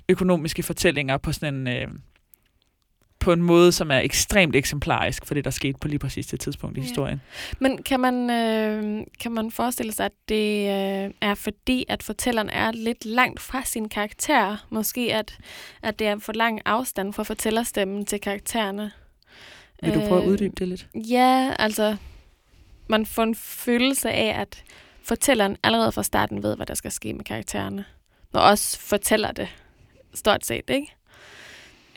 [0.08, 1.88] økonomiske fortællinger på sådan en, øh,
[3.20, 6.40] på en måde, som er ekstremt eksemplarisk for det, der skete på lige præcis det
[6.40, 6.86] tidspunkt i Ja.
[6.86, 7.20] historien.
[7.58, 12.48] Men kan man, øh, kan man forestille sig, at det øh, er fordi, at fortælleren
[12.50, 14.66] er lidt langt fra sin karakter?
[14.70, 15.38] Måske at,
[15.82, 18.90] at det er for lang afstand fra fortællerstemmen til karaktererne?
[19.82, 20.86] Vil du prøve at Øh, uddybe det lidt?
[20.94, 21.96] Ja, altså,
[22.88, 24.64] man får en følelse af, at
[25.04, 27.84] fortælleren allerede fra starten ved, hvad der skal ske med karaktererne.
[28.32, 29.48] Og også fortæller det,
[30.14, 30.96] stort set, ikke?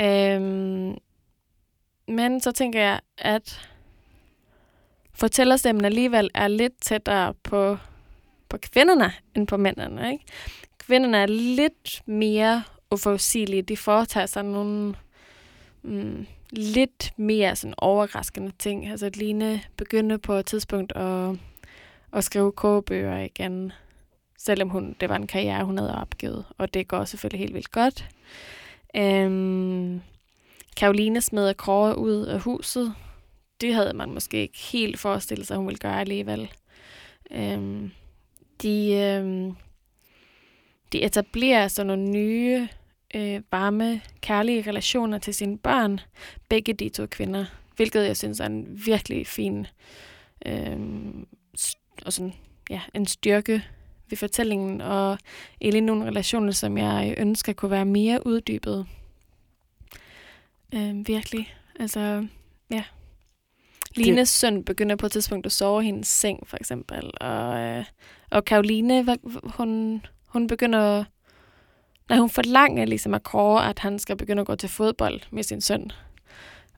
[0.01, 0.97] Øhm,
[2.07, 3.69] men så tænker jeg, at
[5.13, 7.77] fortællerstemmen alligevel er lidt tættere på,
[8.49, 10.25] på kvinderne, end på mændene, ikke?
[10.77, 13.61] Kvinderne er lidt mere uforudsigelige.
[13.61, 14.95] De foretager sig nogle
[15.83, 18.87] mm, lidt mere sådan overraskende ting.
[18.87, 21.35] Altså Line begyndte på et tidspunkt at,
[22.13, 23.71] at skrive kogebøger igen,
[24.37, 27.71] selvom hun, det var en karriere, hun havde opgivet, og det går selvfølgelig helt vildt
[27.71, 28.05] godt.
[28.95, 30.01] Øhm,
[30.77, 32.93] Karoline smed Kåre ud af huset.
[33.61, 36.51] Det havde man måske ikke helt forestillet sig, hun ville gøre alligevel.
[37.31, 37.91] Øhm,
[38.61, 39.55] de, øhm,
[40.91, 42.67] de etablerer sådan nogle nye,
[43.15, 45.99] øh, varme, kærlige relationer til sine børn,
[46.49, 47.45] begge de to kvinder,
[47.75, 49.67] hvilket jeg synes er en virkelig fin
[50.45, 50.77] øh,
[52.05, 52.33] og sådan,
[52.69, 53.63] ja, en styrke
[54.09, 55.17] ved fortællingen, og
[55.61, 58.85] egentlig nogle relationer, som jeg ønsker kunne være mere uddybet.
[60.73, 61.55] Øh, virkelig.
[61.79, 62.27] Altså,
[62.71, 62.83] ja.
[63.95, 64.27] Lines det...
[64.27, 67.11] søn begynder på et tidspunkt at sove i hendes seng, for eksempel.
[67.21, 67.85] Og, øh,
[68.31, 71.03] og Karoline, hun, hun begynder...
[72.09, 75.43] Når hun forlanger ligesom af Kåre, at han skal begynde at gå til fodbold med
[75.43, 75.91] sin søn.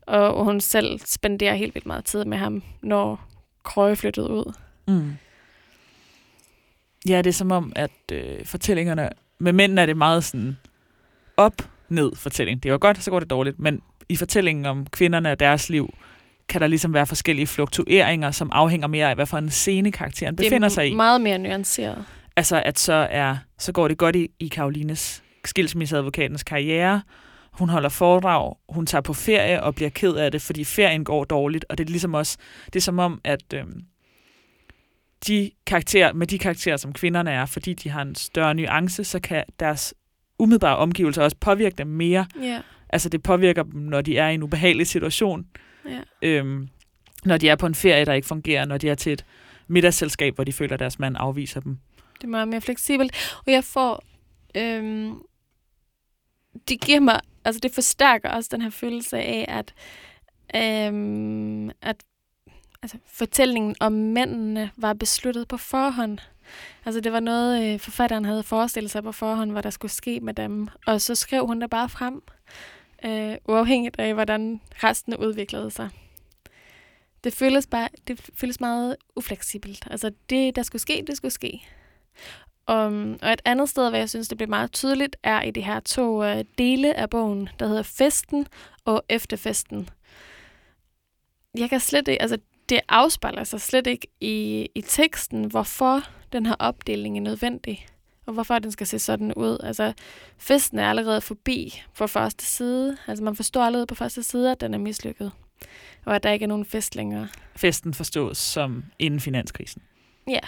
[0.01, 3.27] Og, og hun selv spenderer helt vildt meget tid med ham, når
[3.63, 4.53] Kåre flyttede ud.
[4.87, 5.13] Mm.
[7.09, 9.09] Ja, det er som om, at øh, fortællingerne...
[9.39, 10.57] Med mændene er det meget sådan
[11.37, 12.63] op-ned fortælling.
[12.63, 13.59] Det var godt, så går det dårligt.
[13.59, 15.93] Men i fortællingen om kvinderne og deres liv,
[16.49, 20.35] kan der ligesom være forskellige fluktueringer, som afhænger mere af, hvad for en scene karakteren
[20.35, 20.95] befinder det er sig i.
[20.95, 22.05] meget mere nuanceret.
[22.35, 27.01] Altså, at så, er, så går det godt i, i Karolines skilsmisseadvokatens karriere.
[27.51, 31.23] Hun holder foredrag, hun tager på ferie og bliver ked af det, fordi ferien går
[31.23, 31.65] dårligt.
[31.69, 33.81] Og det er ligesom også, det er som om, at øhm,
[35.27, 39.19] de karakterer, med de karakterer, som kvinderne er, fordi de har en større nuance, så
[39.19, 39.93] kan deres
[40.39, 42.25] umiddelbare omgivelser også påvirke dem mere.
[42.41, 45.47] Ja, Altså, det påvirker dem, når de er i en ubehagelig situation.
[45.85, 45.99] ja.
[46.21, 46.67] Øhm,
[47.25, 49.25] når de er på en ferie, der ikke fungerer, når de er til et
[49.67, 51.77] middagsselskab, hvor de føler, at deres mand afviser dem.
[52.15, 53.39] Det er meget mere fleksibelt.
[53.45, 54.03] Og jeg får...
[54.55, 55.15] Øhm,
[56.67, 57.19] det giver mig...
[57.45, 59.73] Altså, det forstærker også den her følelse af, at,
[60.55, 62.03] øhm, at
[62.81, 66.19] altså, fortællingen om mændene var besluttet på forhånd.
[66.85, 70.19] Altså, det var noget, øh, forfatteren havde forestillet sig på forhånd, hvad der skulle ske
[70.19, 70.67] med dem.
[70.85, 72.21] Og så skrev hun det bare frem,
[73.05, 75.89] øh, uafhængigt af, hvordan resten udviklede sig.
[77.23, 79.87] Det føles, bare, det føles meget ufleksibelt.
[79.91, 81.67] Altså, det, der skulle ske, det skulle ske.
[82.71, 85.61] Um, og et andet sted, hvor jeg synes, det bliver meget tydeligt, er i de
[85.61, 88.47] her to uh, dele af bogen, der hedder Festen
[88.85, 89.89] og Efterfesten.
[91.57, 92.37] Jeg kan slet ikke, altså
[92.69, 96.01] det afspejler sig slet ikke i, i teksten, hvorfor
[96.33, 97.87] den her opdeling er nødvendig,
[98.25, 99.57] og hvorfor den skal se sådan ud.
[99.63, 99.93] Altså,
[100.37, 102.97] festen er allerede forbi på første side.
[103.07, 105.31] Altså, man forstår allerede på første side, at den er mislykket,
[106.05, 107.27] og at der ikke er nogen fest længere.
[107.55, 109.81] Festen forstås som inden finanskrisen.
[110.27, 110.39] Ja,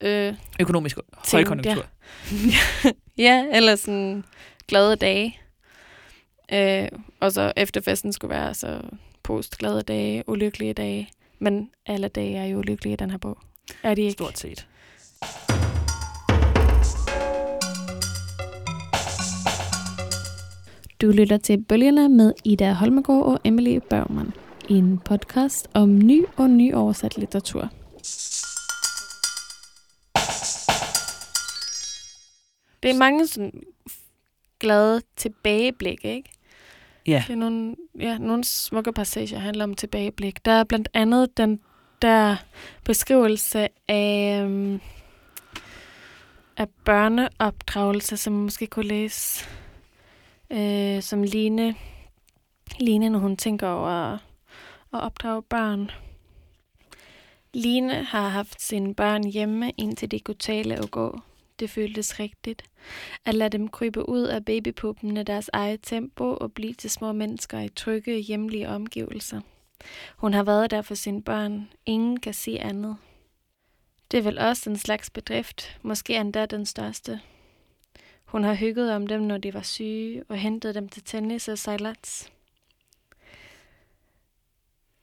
[0.00, 0.98] øh, Økonomisk
[1.32, 1.86] højkonjunktur.
[3.18, 4.24] ja, eller sådan
[4.68, 5.38] glade dage.
[6.52, 6.88] Øh,
[7.20, 8.80] og så efterfesten skulle være så
[9.22, 11.10] post glade dage, ulykkelige dage.
[11.38, 13.38] Men alle dage er jo ulykkelige i den her bog.
[13.82, 14.12] Er de ikke?
[14.12, 14.66] Stort set.
[21.00, 24.32] Du lytter til Bølgerne med Ida Holmegård og Emily Bergman.
[24.68, 27.68] En podcast om ny og nyoversat litteratur.
[32.82, 33.62] Det er mange sådan
[34.60, 36.30] glade tilbageblik, ikke?
[37.06, 37.24] Ja.
[37.26, 40.44] Det er nogle, ja, nogle smukke passager handler om tilbageblik.
[40.44, 41.60] Der er blandt andet den
[42.02, 42.36] der
[42.84, 44.80] beskrivelse af, um,
[46.56, 49.44] af børneopdragelse, som man måske kunne læse,
[50.50, 51.74] øh, som Line,
[52.80, 54.18] Line, når hun tænker over at,
[54.94, 55.90] at opdrage børn.
[57.54, 61.20] Line har haft sine børn hjemme, indtil de kunne tale og gå.
[61.58, 62.64] Det føltes rigtigt.
[63.24, 67.12] At lade dem krybe ud af babypuppen af deres eget tempo og blive til små
[67.12, 69.40] mennesker i trygge, hjemlige omgivelser.
[70.16, 71.68] Hun har været der for sine børn.
[71.86, 72.96] Ingen kan sige andet.
[74.10, 77.20] Det er vel også en slags bedrift, måske endda den største.
[78.24, 81.58] Hun har hygget om dem, når de var syge, og hentet dem til tennis og
[81.58, 82.32] sejlats.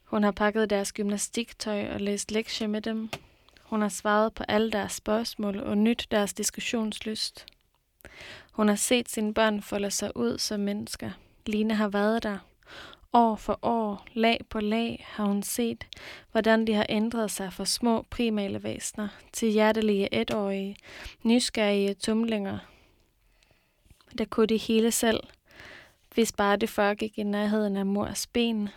[0.04, 3.10] Hun har pakket deres gymnastiktøj og læst lektier med dem.
[3.72, 7.46] Hun har svaret på alle deres spørgsmål og nyt deres diskussionslyst.
[8.52, 11.12] Hun har set sine børn folde sig ud som mennesker.
[11.46, 12.38] Line har været der.
[13.14, 15.86] År for år, lag på lag, har hun set,
[16.32, 20.76] hvordan de har ændret sig fra små primale væsner til hjertelige etårige,
[21.24, 22.58] nysgerrige tumlinger.
[24.18, 25.20] Der kunne de hele selv,
[26.14, 28.70] hvis bare det foregik i nærheden af mors ben.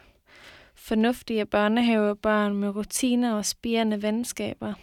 [0.87, 4.75] Fornuftige børnehavebørn med rutiner og spirende venskaber.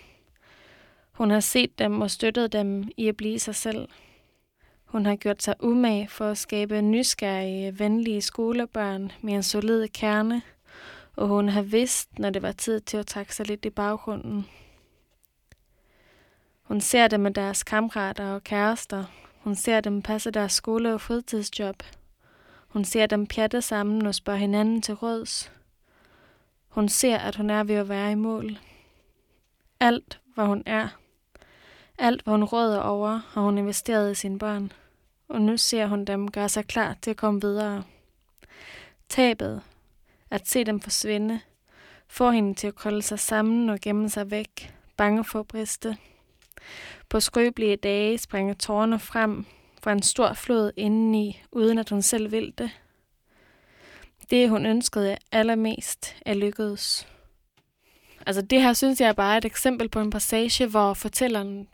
[1.11, 3.87] Hun har set dem og støttet dem i at blive sig selv.
[4.85, 10.41] Hun har gjort sig umage for at skabe nysgerrige, venlige skolebørn med en solid kerne,
[11.15, 14.45] og hun har vidst, når det var tid til at trække sig lidt i baggrunden.
[16.61, 19.03] Hun ser dem med deres kammerater og kærester.
[19.39, 21.83] Hun ser dem passe deres skole- og fritidsjob.
[22.67, 25.51] Hun ser dem pjatte sammen og spørge hinanden til råds.
[26.71, 28.57] Hun ser, at hun er ved at være i mål.
[29.79, 30.87] Alt, hvad hun er,
[31.97, 34.71] alt, hvad hun råder over, har hun investeret i sine børn.
[35.29, 37.83] Og nu ser hun dem gøre sig klar til at komme videre.
[39.09, 39.61] Tabet,
[40.29, 41.39] at se dem forsvinde,
[42.07, 45.97] får hende til at krølle sig sammen og gemme sig væk, bange for at briste.
[47.09, 49.45] På skrøbelige dage springer tårerne frem
[49.83, 52.71] fra en stor flod indeni, uden at hun selv vil det.
[54.31, 57.07] Det, hun ønskede allermest, er lykkedes.
[58.25, 61.67] Altså det her synes jeg er bare et eksempel på en passage, hvor fortælleren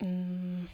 [0.00, 0.68] mm,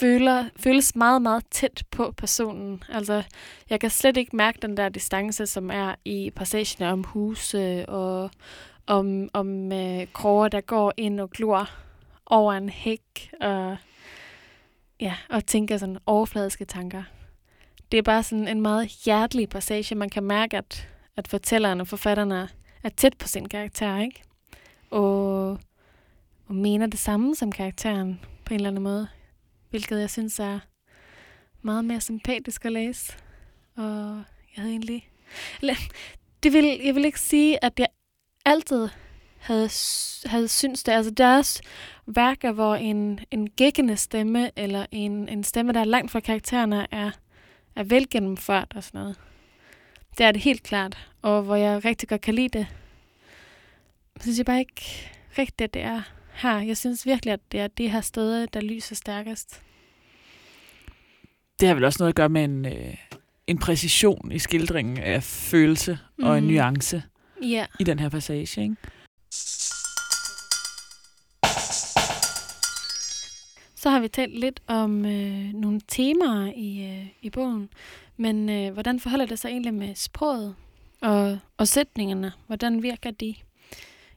[0.00, 2.82] føler, føles meget, meget tæt på personen.
[2.88, 3.22] Altså,
[3.70, 8.30] jeg kan slet ikke mærke den der distance, som er i passagen om huse og
[8.86, 11.70] om, om øh, kroger, der går ind og glor
[12.26, 13.76] over en hæk og,
[15.00, 17.02] ja, og tænker sådan overfladiske tanker.
[17.92, 19.94] Det er bare sådan en meget hjertelig passage.
[19.94, 22.32] Man kan mærke, at, at fortælleren og forfatteren
[22.82, 24.22] er tæt på sin karakter, ikke?
[24.90, 25.50] Og,
[26.46, 29.08] og mener det samme som karakteren på en eller anden måde.
[29.70, 30.58] Hvilket jeg synes er
[31.62, 33.12] meget mere sympatisk at læse.
[33.76, 34.22] Og
[34.56, 35.10] jeg havde egentlig...
[35.60, 35.74] Eller,
[36.42, 37.86] det vil, jeg vil ikke sige, at jeg
[38.44, 38.88] altid
[39.38, 39.68] havde,
[40.24, 40.92] havde syntes det.
[40.92, 41.60] Altså deres
[42.06, 46.86] værker, hvor en, en gækkende stemme, eller en, en stemme, der er langt fra karaktererne,
[46.90, 47.10] er,
[47.78, 49.16] er velgennemført og sådan noget.
[50.18, 51.08] Det er det helt klart.
[51.22, 52.66] Og hvor jeg rigtig godt kan lide det,
[54.20, 56.58] synes jeg bare ikke rigtigt, at det er her.
[56.58, 59.62] Jeg synes virkelig, at det er det her sted, der lyser stærkest.
[61.60, 62.94] Det har vel også noget at gøre med en, øh,
[63.46, 66.24] en præcision i skildringen af følelse mm.
[66.24, 66.52] og en Mhm.
[66.52, 67.02] nuance
[67.42, 67.66] Ja.
[67.80, 68.62] i den her passage.
[68.62, 68.76] Ikke?
[73.88, 77.68] Så har vi talt lidt om øh, nogle temaer i, øh, i bogen.
[78.16, 80.54] Men øh, hvordan forholder det sig egentlig med sproget
[81.00, 82.32] og, og sætningerne?
[82.46, 83.34] Hvordan virker de?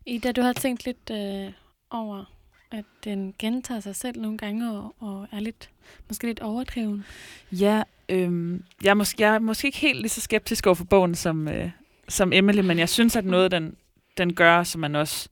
[0.05, 1.51] Ida, du har tænkt lidt øh,
[1.89, 2.31] over,
[2.71, 5.69] at den gentager sig selv nogle gange og, og er lidt,
[6.07, 7.05] måske lidt overdreven.
[7.51, 10.85] Ja, øh, jeg, er måske, jeg er måske ikke helt lige så skeptisk over for
[10.85, 11.69] bogen som, øh,
[12.09, 13.75] som Emily, men jeg synes, at noget, den,
[14.17, 15.29] den gør, som man også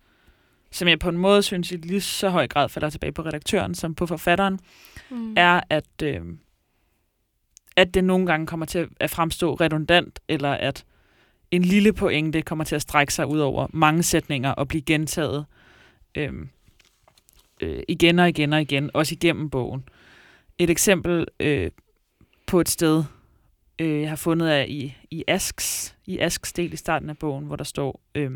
[0.71, 3.75] som jeg på en måde synes i lige så høj grad falder tilbage på redaktøren
[3.75, 4.59] som på forfatteren,
[5.11, 5.33] Mm.
[5.37, 6.21] er, at, øh,
[7.75, 10.85] at det nogle gange kommer til at fremstå redundant, eller at
[11.51, 15.45] en lille pointe kommer til at strække sig ud over mange sætninger og blive gentaget.
[16.15, 16.33] Øh,
[17.61, 19.83] øh, igen og igen og igen, også igennem bogen.
[20.57, 21.71] Et eksempel øh,
[22.47, 23.03] på et sted,
[23.79, 27.45] øh, jeg har fundet af i, i Asks, i Asks del i starten af bogen,
[27.45, 28.31] hvor der står, øh,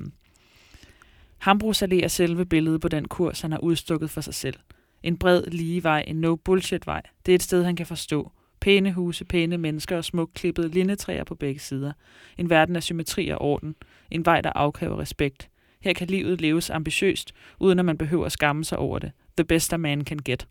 [1.44, 4.56] Hambros selve billedet på den kurs, han har udstukket for sig selv.
[5.04, 7.02] En bred, lige vej, en no-bullshit-vej.
[7.26, 8.32] Det er et sted, han kan forstå.
[8.60, 11.94] Pæne huse, pæne mennesker og smukt klippede lindetræer på begge sider.
[12.38, 13.76] En verden af symmetri og orden.
[14.12, 15.50] En vej, der afkræver respekt.
[15.82, 19.12] Her kan livet leves ambitiøst, uden at man behøver at skamme sig over det.
[19.38, 20.48] The best a man can get.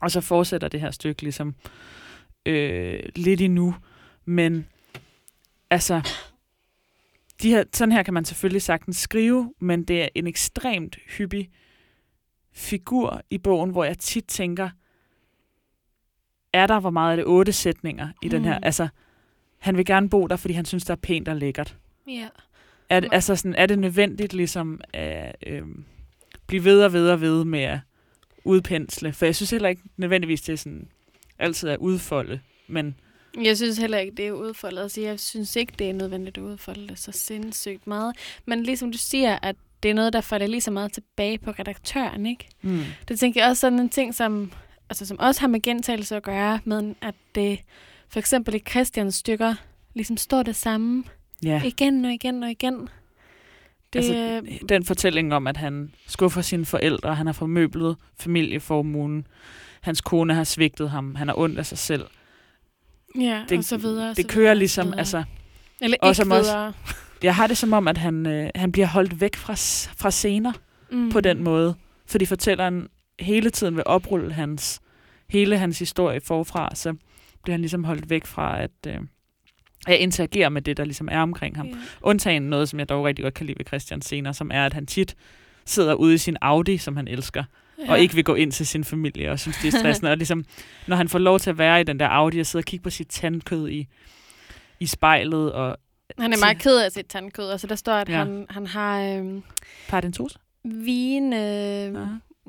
[0.00, 1.54] Og så fortsætter det her stykke ligesom
[2.46, 3.74] øh, lidt endnu,
[4.24, 4.66] men
[5.70, 6.02] altså,
[7.42, 11.50] de her, sådan her kan man selvfølgelig sagtens skrive, men det er en ekstremt hyppig
[12.52, 14.70] figur i bogen, hvor jeg tit tænker,
[16.52, 18.30] er der, hvor meget er det, otte sætninger i mm.
[18.30, 18.58] den her?
[18.58, 18.64] Mm.
[18.64, 18.88] Altså,
[19.58, 21.76] han vil gerne bo der, fordi han synes, der er pænt og lækkert.
[22.08, 22.28] Ja.
[22.88, 25.62] Er, det, altså sådan, er det nødvendigt ligesom at øh,
[26.46, 27.78] blive ved og ved og ved med at
[28.44, 29.12] udpensle?
[29.12, 30.88] For jeg synes heller ikke nødvendigvis, det er sådan
[31.38, 33.00] altid at udfolde, men
[33.42, 34.82] Jeg synes heller ikke, det er udfoldet.
[34.82, 38.16] Altså, jeg synes ikke, det er nødvendigt at udfolde det så sindssygt meget.
[38.46, 41.50] Men ligesom du siger, at det er noget, der falder lige så meget tilbage på
[41.50, 42.48] redaktøren, ikke?
[42.62, 42.80] mm.
[43.08, 44.52] Det tænker jeg også sådan en ting, som,
[44.90, 47.60] altså, som også har med gentagelse at gøre, men at det
[48.08, 49.54] for eksempel i Christians stykker
[49.94, 51.04] ligesom står det samme
[51.42, 51.62] ja.
[51.64, 52.88] igen og igen og igen.
[53.92, 59.26] Det, Altså, altså, den fortælling om, at han skuffer sine forældre, han har formøblet familieformuen,
[59.80, 62.04] hans kone har svigtet ham, han har ondt af sig selv.
[63.20, 64.10] Ja, det- og så videre.
[64.10, 64.98] og Det så kører videre, og ligesom, videre.
[64.98, 65.24] altså,
[65.80, 66.72] Eller og ikke også- videre.
[67.22, 69.52] jeg har det som om, at han, øh, han bliver holdt væk fra,
[69.96, 70.52] fra scener
[70.90, 71.10] Mm.
[71.10, 71.74] på den måde,
[72.06, 72.88] fordi fortælleren
[73.20, 74.80] hele tiden vil oprulle hans,
[75.30, 76.94] hele hans historie forfra, så
[77.42, 78.94] bliver han ligesom holdt væk fra at, øh,
[79.86, 81.66] at interagere med det, der ligesom er omkring ham.
[81.66, 81.74] Ja.
[82.02, 84.72] Undtagen noget, som jeg dog rigtig godt kan lide ved Christian scener, som er, at
[84.72, 85.16] han tit
[85.66, 87.44] sidder ude i sin Audi, som han elsker,
[87.86, 87.90] ja.
[87.92, 90.10] og ikke vil gå ind til sin familie, og synes, det er stressende.
[90.10, 90.44] og ligesom,
[90.86, 92.82] når han får lov til at være i den der Audi, og sidde og kigge
[92.82, 93.86] på sit tandkød i,
[94.80, 95.76] i spejlet, og
[96.18, 97.50] Han er meget ked af sit tandkød.
[97.50, 98.16] Altså, der står, at Ja.
[98.18, 99.42] han, han har øhm,
[99.88, 100.38] paradentose.
[100.64, 101.36] vine...
[101.36, 102.06] Ja.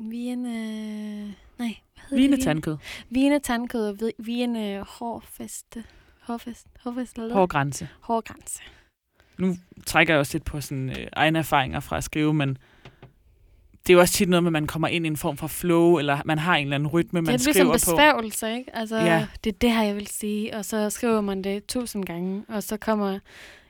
[0.09, 1.25] Vine...
[1.57, 1.75] Nej,
[2.09, 2.43] hvad Vine det?
[2.43, 2.77] tandkød.
[3.09, 5.83] Vine tandkød og vi- vine hårfeste.
[6.21, 7.87] Hårfest, hårfest eller Hård grænse.
[8.01, 8.59] Hårgrænse.
[9.85, 12.57] trækker jeg også lidt på sådan, øh, egne erfaringer fra at skrive, men
[13.87, 15.47] det er jo også tit noget med, at man kommer ind i en form for
[15.47, 17.95] flow, eller man har en eller anden rytme, man det er skriver ligesom på.
[17.97, 18.75] besværgelse, ikke?
[18.75, 19.05] Altså, Ja.
[19.05, 19.27] ja.
[19.43, 20.55] det er det her, jeg vil sige.
[20.57, 23.19] Og så skriver man det tusind gange, og så kommer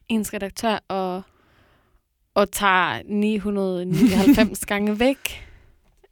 [0.10, 1.22] ens redaktør og,
[2.34, 5.46] og tager 999 gange væk.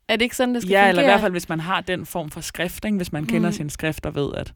[0.08, 0.90] Er det ikke sådan, det skal Ja, fungere?
[0.90, 2.98] eller i hvert fald, hvis man har den form for skrift, ikke?
[2.98, 3.54] hvis man kender Mm.
[3.54, 4.54] sin skrift og ved, at,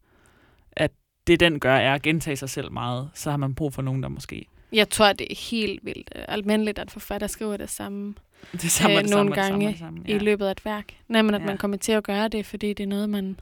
[0.72, 0.92] at
[1.28, 4.04] det, den gør, er at gentage sig selv meget, så har man brug for nogen,
[4.04, 8.14] der måske Jeg tror, det er helt vildt øh, almindeligt, at forfatter skriver det samme
[8.52, 10.02] det samme, Øh, det nogle samme, og det samme, gange og det samme.
[10.08, 10.16] ja.
[10.16, 10.94] i løbet af et værk.
[11.08, 11.44] Nej, men at Ja.
[11.44, 11.48] ja.
[11.48, 13.40] man kommer til at gøre det, fordi det er noget, man,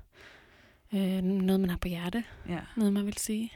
[0.93, 2.23] øh, noget, man har på hjerte.
[2.49, 2.59] Ja.
[2.75, 3.51] Noget, man vil sige.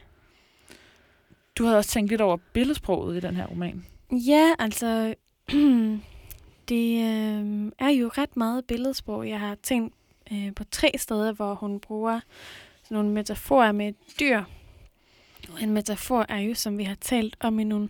[1.58, 3.84] Du havde også tænkt lidt over billedsproget i den her roman.
[4.12, 5.14] Ja, altså,
[6.68, 9.28] det øh, er jo ret meget billedsprog.
[9.28, 9.94] Jeg har tænkt
[10.32, 12.20] øh, på tre steder, hvor hun bruger
[12.82, 14.42] sådan nogle metaforer med et dyr.
[15.52, 17.88] Og en metafor er jo, som vi har talt om i nogle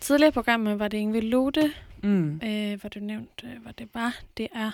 [0.00, 1.72] tidligere programmer, var det Ingrid Lode,
[2.02, 2.40] Mm.
[2.44, 4.20] øh, hvor du nævnte, øh, hvor det var.
[4.36, 4.70] Det er,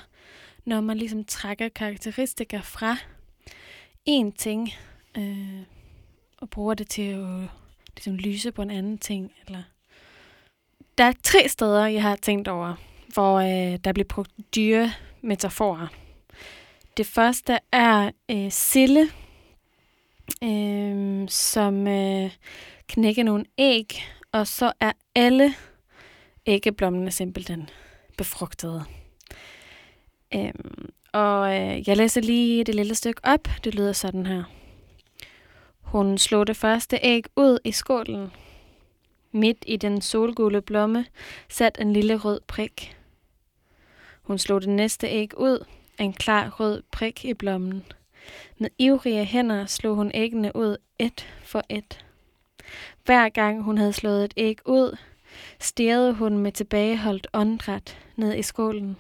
[0.65, 2.97] når man ligesom trækker karakteristika fra
[4.05, 4.71] en ting,
[5.17, 5.63] øh,
[6.39, 7.49] og bruger det til at
[7.97, 9.33] ligesom lyse på en anden ting.
[9.47, 9.63] Eller
[10.99, 12.75] der er tre steder, jeg har tænkt over,
[13.15, 15.87] hvor øh, der bliver brugt dyre metaforer.
[16.97, 19.09] Det første er øh, Sille,
[20.45, 22.31] øh, som øh,
[22.87, 25.55] knækker nogle æg, og så er alle
[26.49, 27.69] æggeblommene simpelthen
[28.19, 28.85] befrugtede.
[30.35, 33.49] Øhm, og øh, jeg læser lige det lille stykke op.
[33.65, 34.45] Det lyder sådan her.
[35.81, 38.31] Hun slog det første æg ud i skålen.
[39.33, 41.07] Midt i den solgule blomme
[41.49, 42.97] sat en lille rød prik.
[44.23, 45.65] Hun slog det næste æg ud,
[45.99, 47.85] en klar rød prik i blommen.
[48.59, 52.05] Med ivrige hænder slog hun æggene ud et for et.
[53.05, 54.97] Hver gang hun havde slået et æg ud,
[55.61, 58.97] stirrede hun med tilbageholdt åndedræt ned i skålen.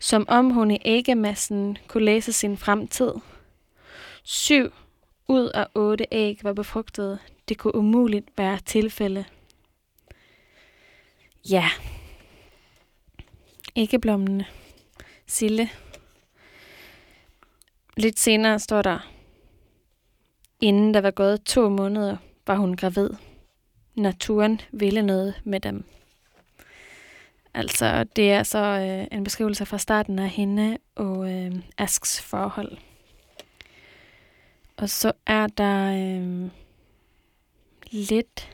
[0.00, 3.12] Som om hun i æggemassen kunne læse sin fremtid.
[4.22, 4.72] Syv
[5.28, 7.18] ud af otte æg var befrugtede.
[7.48, 9.24] Det kunne umuligt være tilfælde.
[11.50, 11.70] Ja.
[13.76, 14.46] Æggeblommene.
[15.26, 15.70] Sille.
[17.96, 18.98] Lidt senere står der,
[20.60, 23.10] inden der var gået to måneder, var hun gravid.
[23.94, 25.84] Naturen ville noget med dem.
[27.54, 32.78] Altså, det er så øh, en beskrivelse fra starten af hende og øh, Asks forhold.
[34.76, 36.50] Og så er der øh,
[37.90, 38.50] lidt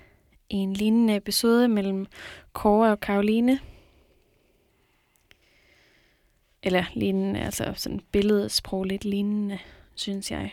[0.48, 2.06] en lignende episode mellem
[2.52, 3.60] Kåre og Karoline.
[6.62, 9.58] Eller lignende, altså sådan billedsprog lidt lignende,
[9.94, 10.52] synes jeg.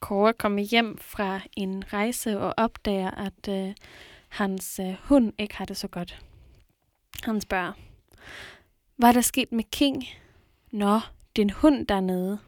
[0.00, 3.74] Kåre kommer hjem fra en rejse og opdager, at øh,
[4.28, 6.24] hans øh, hund ikke har det så godt.
[7.22, 7.72] Han spørger,
[8.96, 10.04] hvad der sket med King?
[10.70, 11.00] Nå,
[11.36, 12.38] din hund dernede.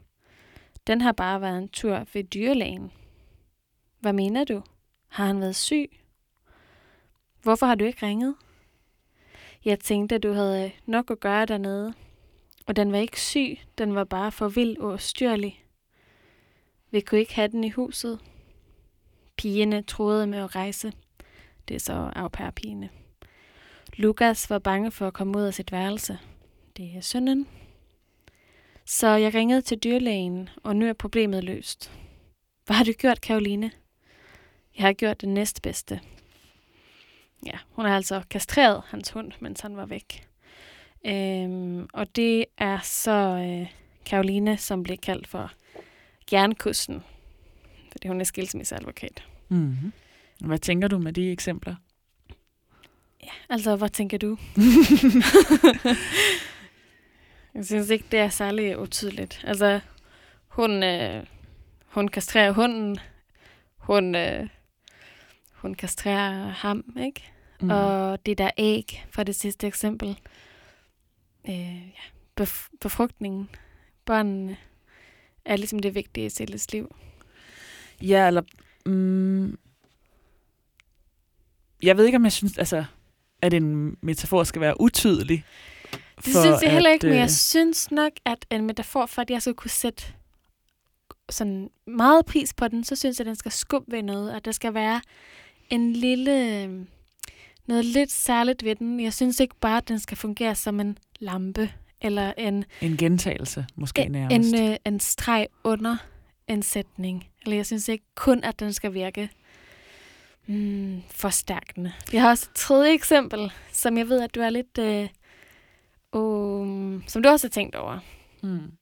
[0.87, 2.93] Den har bare været en tur ved dyrlægen.
[4.01, 4.63] Hvad mener du?
[5.09, 6.01] Har han været syg?
[7.43, 8.35] Hvorfor har du ikke ringet?
[9.65, 11.95] Jeg tænkte, at du havde øh, nok at gøre dernede.
[12.67, 15.65] Og den var ikke syg, den var bare for vild og styrlig.
[16.91, 18.19] Vi kunne ikke have den i huset.
[19.37, 20.93] Pigerne troede med at rejse.
[21.69, 22.91] Det er så au pair-pigerne.
[23.95, 26.19] Lukas var bange for at komme ud af sit værelse.
[26.77, 27.47] Det er sønnen.
[28.87, 31.93] Så jeg ringede til dyrlægen, og nu er problemet løst.
[32.67, 33.71] Hvad har du gjort, Karoline?
[34.77, 36.01] Jeg har gjort det næstbedste.
[37.47, 40.29] Ja, hun har altså kastreret hans hund, mens han var væk.
[41.07, 43.73] Øhm, og det er så øh,
[44.07, 45.53] Karoline, som blev kaldt for
[46.33, 47.03] jernkussen,
[47.93, 49.25] fordi hun er skilsmisseadvokat.
[49.49, 49.93] Mm-hmm.
[50.41, 51.75] Hvad tænker du med de eksempler?
[53.23, 54.39] Ja, altså, hvad tænker du?
[57.55, 59.45] jeg synes ikke, det er særlig utydeligt.
[59.47, 59.81] Altså,
[60.49, 61.27] hun, øh,
[61.87, 62.99] hun kastrerer hunden,
[63.77, 64.49] hun, øh,
[65.53, 67.33] hun kastrerer ham, ikke?
[67.61, 67.71] Mm.
[67.71, 70.19] Og det der æg fra det sidste eksempel,
[71.49, 72.03] øh, ja,
[72.41, 73.49] bef- befrugtningen,
[74.05, 74.57] børnene,
[75.45, 76.97] er ligesom det vigtige i Silles liv.
[78.03, 78.43] Ja, eller...
[78.87, 79.59] Mm,
[81.83, 82.85] jeg ved ikke, om jeg synes, altså,
[83.43, 85.45] at en metafor skal være utydelig.
[86.17, 89.31] Det synes jeg heller ikke, men øh, jeg synes nok, at en metafor, for at
[89.31, 90.03] jeg skal kunne sætte
[91.31, 94.45] sådan meget pris på den, så synes jeg, at den skal skubbe ved noget, at
[94.45, 95.01] der skal være
[95.71, 96.67] en lille,
[97.67, 99.01] noget lidt særligt ved den.
[99.01, 101.73] Jeg synes ikke bare, at den skal fungere som en lampe,
[102.03, 104.55] eller en, En gentagelse, måske en, nærmest.
[104.55, 105.97] en, øh, en streg under
[106.49, 107.29] en sætning.
[107.43, 109.31] Eller jeg synes ikke kun, at den skal virke
[110.47, 111.93] mm, forstærkende.
[112.13, 114.79] Jeg har også et tredje eksempel, som jeg ved, at du er lidt...
[114.79, 115.09] Øh,
[116.13, 117.99] um, som du også har tænkt over.
[118.43, 118.73] Mm.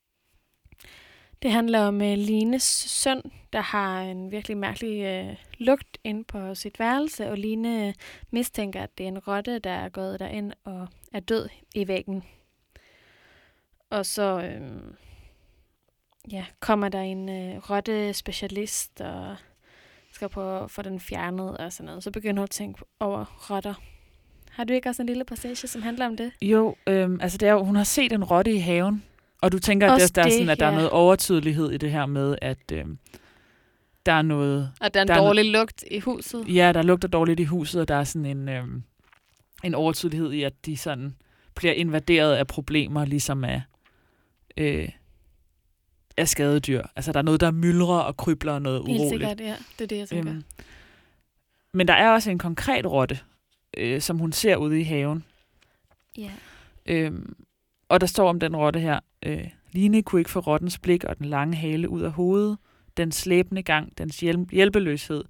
[1.42, 6.54] Det handler om uh, Lines søn, der har en virkelig mærkelig uh, lugt ind på
[6.54, 7.94] sit værelse, og Line
[8.30, 12.22] mistænker, at det er en rotte, der er gået derind og er død i væggen.
[13.90, 14.94] Og så øhm,
[16.30, 19.36] ja, kommer der en øh, rotte-specialist og
[20.12, 22.04] skal på at få den fjernet og sådan noget.
[22.04, 23.74] Så begynder hun at tænke over rotter.
[24.50, 26.32] Har du ikke også en lille passage, som handler om det?
[26.42, 29.04] Jo, øhm, altså det er jo, hun har set en rotte i haven,
[29.42, 30.72] og du tænker, at, Også der, er det, sådan, at der ja.
[30.72, 32.98] er noget overtydelighed i det her med, at øhm,
[34.06, 36.44] der er noget, At der er en Der er dårlig lugt i huset.
[36.54, 38.82] ja, der lugter dårligt i huset, og der er sådan en, øhm,
[39.64, 41.16] en overtydelighed i, at de sådan
[41.54, 43.62] bliver invaderet af problemer, ligesom af,
[44.58, 44.88] øh,
[46.16, 46.82] af skadedyr.
[46.96, 49.10] Altså der er noget, der myldrer og krybler og noget Helt uroligt.
[49.10, 49.56] sikkert, ja.
[49.78, 50.32] Det er det, jeg tænker.
[50.32, 50.44] Øhm,
[51.72, 53.18] men der er også en konkret rotte,
[53.76, 55.24] øh, som hun ser ude i haven.
[56.18, 56.30] ja.
[56.86, 57.36] Øhm,
[57.88, 59.00] og der står om den rotte her.
[59.22, 62.58] Øh, Line kunne ikke få rottens blik og den lange hale ud af hovedet.
[62.96, 65.24] Den slæbende gang, dens hjælp- hjælpeløshed,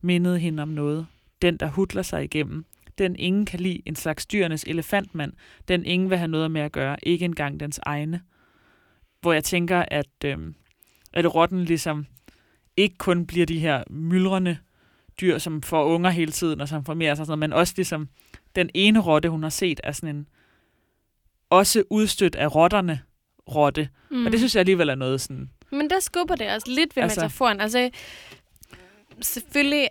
[0.00, 1.06] mindede hende om noget.
[1.42, 2.64] Den, der hudler sig igennem.
[2.98, 5.32] Den ingen kan lide, en slags dyrenes elefantmand.
[5.68, 8.20] Den ingen vil have noget med at gøre, ikke engang dens egne.
[9.24, 10.54] Hvor jeg tænker, at, øhm,
[11.12, 12.06] at rotten ligesom
[12.76, 14.58] ikke kun bliver de her myldrende
[15.20, 17.74] dyr, som får unger hele tiden, og som formerer sig, og sådan noget, men også
[17.76, 18.08] ligesom
[18.56, 20.26] den ene rotte, hun har set, er sådan en
[21.50, 23.00] også udstødt af rotterne
[23.54, 23.88] rotte.
[24.10, 24.26] Mm.
[24.26, 25.50] Og det synes jeg alligevel er noget sådan...
[25.70, 27.60] Men der skubber det også lidt ved Altså- metaforen.
[27.60, 27.90] Altså,
[29.22, 29.88] selvfølgelig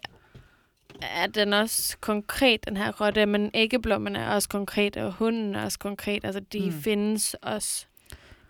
[1.01, 5.63] er den også konkret, den her rotte, men æggeblommen er også konkret, og hunden er
[5.63, 6.25] også konkret.
[6.25, 6.65] Altså, de Mm.
[6.65, 6.71] mm.
[6.81, 7.85] findes også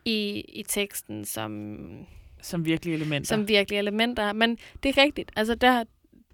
[0.05, 1.77] i, i teksten som,
[2.41, 3.27] Som virkelige elementer.
[3.27, 4.33] som virkelige elementer.
[4.33, 5.31] Men det er rigtigt.
[5.35, 5.83] Altså, der,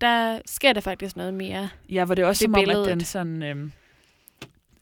[0.01, 1.69] der sker der faktisk noget mere.
[1.89, 2.87] Ja, hvor det er også som om, at billedet.
[2.87, 3.43] den sådan...
[3.43, 3.71] Øhm,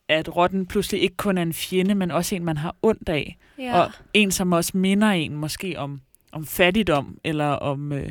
[0.08, 3.38] at rotten pludselig ikke kun er en fjende, men også en, man har ondt af.
[3.58, 3.80] Ja.
[3.80, 6.00] Og en, som også minder en måske om,
[6.32, 8.10] om fattigdom, eller om, øh,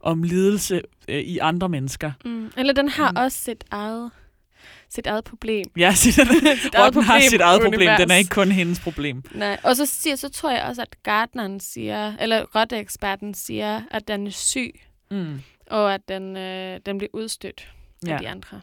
[0.00, 2.12] om lidelse øh, i andre mennesker.
[2.24, 2.50] mm.
[2.56, 3.16] Eller den har mm.
[3.16, 4.10] også sit eget,
[4.94, 5.64] sit eget problem.
[5.76, 6.18] Ja, sit,
[6.78, 7.90] rotten har sit eget problem.
[7.98, 9.22] Den er ikke kun hendes problem.
[9.34, 14.08] Nej, og så, siger, så tror jeg også, at gartneren siger, eller rotteeksperten siger, at
[14.08, 14.80] den er syg,
[15.10, 15.40] Mm.
[15.66, 17.68] og at den, øh, den bliver udstødt
[18.06, 18.12] ja.
[18.12, 18.60] Af de andre.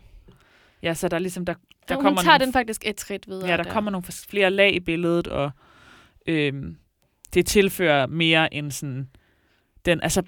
[0.84, 1.54] ja, så der er ligesom, der,
[1.88, 3.50] der hun kommer tager nogle den faktisk et skridt videre.
[3.50, 5.52] Ja, der, kommer nogle flere lag i billedet, og
[6.28, 6.76] øhm,
[7.34, 9.10] det tilfører mere end sådan...
[9.86, 10.24] Den, altså,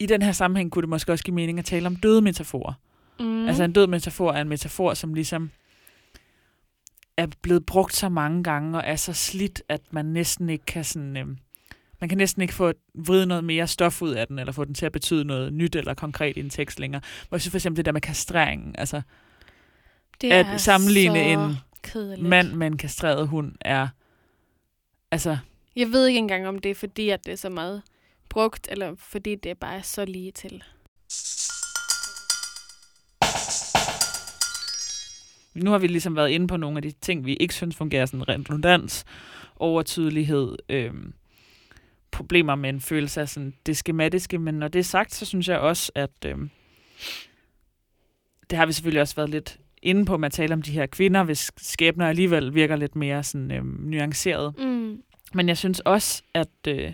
[0.00, 2.72] i den her sammenhæng kunne det måske også give mening at tale om døde metaforer.
[3.20, 3.46] Mm.
[3.46, 5.50] Altså en død metafor er en metafor, som ligesom
[7.16, 10.84] er blevet brugt så mange gange, og er så slidt, at man næsten ikke kan
[10.84, 11.16] sådan...
[11.16, 11.38] Øhm,
[12.00, 14.74] man kan næsten ikke få vride noget mere stof ud af den, eller få den
[14.74, 17.02] til at betyde noget nyt eller konkret i en tekst længere.
[17.28, 19.02] Hvor jeg synes for eksempel det der med kastreringen, altså
[20.20, 22.28] det at sammenligne en kedeligt.
[22.28, 23.88] mand med en kastreret hund er...
[25.10, 25.38] Altså,
[25.76, 27.82] Jeg ved ikke engang, om det er fordi, at det er så meget
[28.28, 30.62] brugt, eller fordi det bare er så lige til.
[35.54, 38.06] Nu har vi ligesom været inde på nogle af de ting, vi ikke synes fungerer,
[38.06, 39.04] sådan redundans,
[39.56, 41.14] overtydelighed, øhm,
[42.10, 45.48] problemer med en følelse af sådan det skematiske, men når det er sagt, så synes
[45.48, 46.50] jeg også, at øhm,
[48.50, 50.86] det har vi selvfølgelig også været lidt inde på med at tale om de her
[50.86, 54.58] kvinder, hvis skæbner alligevel virker lidt mere sådan øhm, nuanceret.
[54.58, 55.02] Mm.
[55.34, 56.92] Men jeg synes også, at, øh,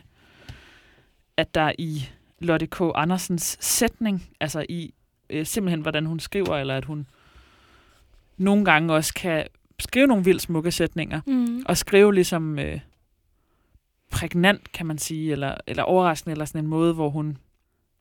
[1.37, 2.09] at der i
[2.39, 2.81] Lotte K.
[2.95, 4.95] Andersens sætning, altså i
[5.31, 7.07] øh, simpelthen, hvordan hun skriver, eller at hun
[8.41, 9.47] nogle gange også kan
[9.79, 11.63] skrive nogle vildt smukke sætninger, Mm.
[11.67, 12.81] og skrive ligesom øh,
[14.11, 17.39] prægnant, kan man sige, eller, eller overraskende, eller sådan en måde, hvor hun,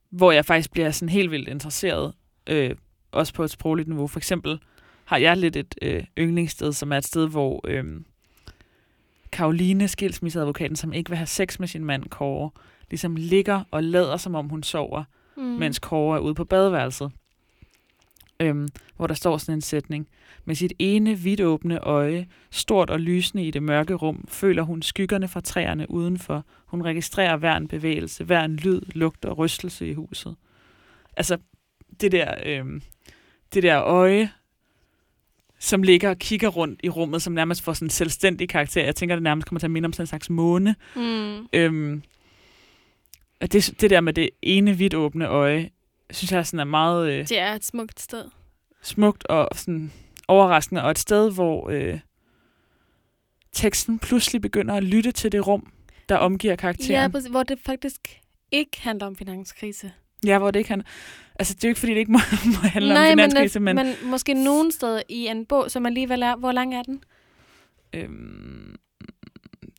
[0.09, 2.13] hvor jeg faktisk bliver sådan helt vildt interesseret,
[2.49, 2.75] øh,
[3.11, 4.07] også på et sprogligt niveau.
[4.07, 4.59] For eksempel
[5.05, 7.83] har jeg lidt et øh, yndlingssted, som er et sted, hvor øh,
[9.31, 12.49] Karoline, skilsmisseadvokaten, som ikke vil have sex med sin mand Kåre,
[12.89, 15.03] ligesom ligger og lader, som om hun sover,
[15.37, 15.43] Mm.
[15.43, 17.11] mens Kåre er ude på badeværelset.
[18.41, 20.07] Øhm, hvor der står sådan en sætning.
[20.45, 25.27] Med sit ene vidåbne øje, stort og lysende i det mørke rum, føler hun skyggerne
[25.27, 26.45] fra træerne udenfor.
[26.65, 30.35] Hun registrerer hver en bevægelse, hver en lyd, lugt og rystelse i huset.
[31.17, 31.37] Altså,
[32.01, 32.81] det der, øhm,
[33.53, 34.29] det der øje,
[35.59, 38.83] som ligger og kigger rundt i rummet, som nærmest får sådan en selvstændig karakter.
[38.83, 40.75] Jeg tænker, det nærmest kommer til at minde om sådan en slags måne.
[40.95, 41.47] Mm.
[41.53, 42.03] Øhm,
[43.41, 45.69] det, det der med det ene vidt åbne øje,
[46.11, 48.25] synes jeg sådan er meget øh, Det er et smukt sted.
[48.81, 49.91] smukt og sådan
[50.27, 51.99] overraskende, og et sted, hvor øh,
[53.53, 55.71] teksten pludselig begynder at lytte til det rum,
[56.09, 57.11] der omgiver Ja, karakteren.
[57.11, 58.19] præcis, hvor det faktisk
[58.51, 59.91] ikke handler om finanskrise.
[60.25, 60.83] Ja, hvor det ikke kan...
[61.39, 62.19] Altså, det er jo ikke, fordi det ikke må,
[62.61, 63.75] må handle Nej, om finanskrise, men...
[63.75, 66.35] men, måske nogen steder i en bog, som alligevel er...
[66.35, 67.03] Hvor lang er den?
[67.93, 68.75] Øhm,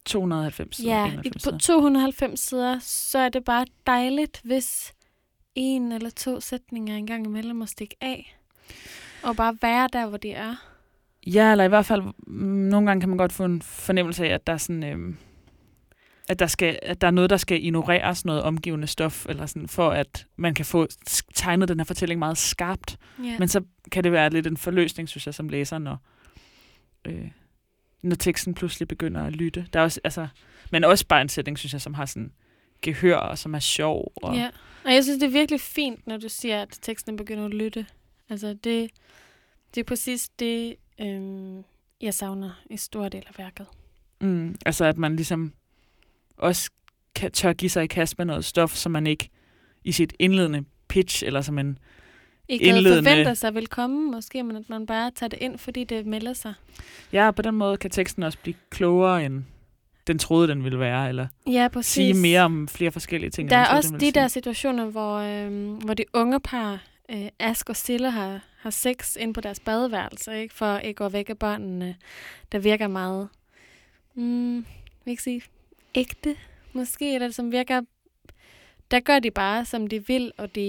[0.06, 1.58] 290 sider, Ja, 91 på sider.
[1.58, 4.92] 290 sider, så er det bare dejligt, hvis
[5.54, 8.36] en eller to sætninger engang imellem må stikke af.
[9.22, 10.54] Og bare være der, hvor de er.
[11.26, 14.34] Ja, eller i hvert fald, mm, nogle gange kan man godt få en fornemmelse af,
[14.34, 14.84] at der er sådan...
[14.84, 15.16] Øhm,
[16.28, 19.68] at der, skal, at der er noget, der skal ignoreres, noget omgivende stof, eller sådan,
[19.68, 20.86] for at man kan få
[21.34, 22.98] tegnet den her fortælling meget skarpt.
[23.24, 23.38] Ja.
[23.38, 25.98] Men så kan det være lidt en forløsning, synes jeg, som læser, når,
[27.04, 27.30] øh,
[28.02, 29.66] når teksten pludselig begynder at lytte.
[29.72, 30.28] Der er også, altså,
[30.70, 32.32] men også bare en sætning, synes jeg, som har sådan
[32.82, 34.12] gehør, og som er sjov.
[34.16, 34.48] Og, Ja.
[34.84, 37.86] Og jeg synes, det er virkelig fint, når du siger, at teksten begynder at lytte.
[38.28, 38.90] Altså, det,
[39.74, 41.64] det er præcis det, øhm,
[42.00, 43.66] jeg savner i stor del af værket.
[44.20, 45.52] mm, altså, at man ligesom
[46.36, 46.70] også
[47.14, 49.28] kan, tør give sig i kast med noget stof, som man ikke
[49.84, 51.78] i sit indledende pitch, eller som en
[52.48, 56.06] Ikke Indledende- forventer sig velkommen, måske, men at man bare tager det ind, fordi det
[56.06, 56.54] melder sig.
[57.12, 59.44] Ja, på den måde kan teksten også blive klogere, end
[60.06, 61.92] den troede, den ville være, eller Ja, præcis.
[61.92, 63.50] sige mere om flere forskellige ting.
[63.50, 64.32] Der er troede, også de ville der sige.
[64.32, 69.34] situationer, hvor, øhm, hvor de unge par, øh, Ask og Sille, har, har sex ind
[69.34, 70.54] på deres badeværelse, ikke?
[70.54, 71.96] for ikke at gå væk af børnene,
[72.52, 73.28] der virker meget,
[74.14, 74.64] mm, jeg
[75.04, 75.42] vil ikke sige
[75.94, 76.36] ægte,
[76.72, 77.80] måske, eller som virker,
[78.90, 80.60] der gør de bare, som de vil, og de,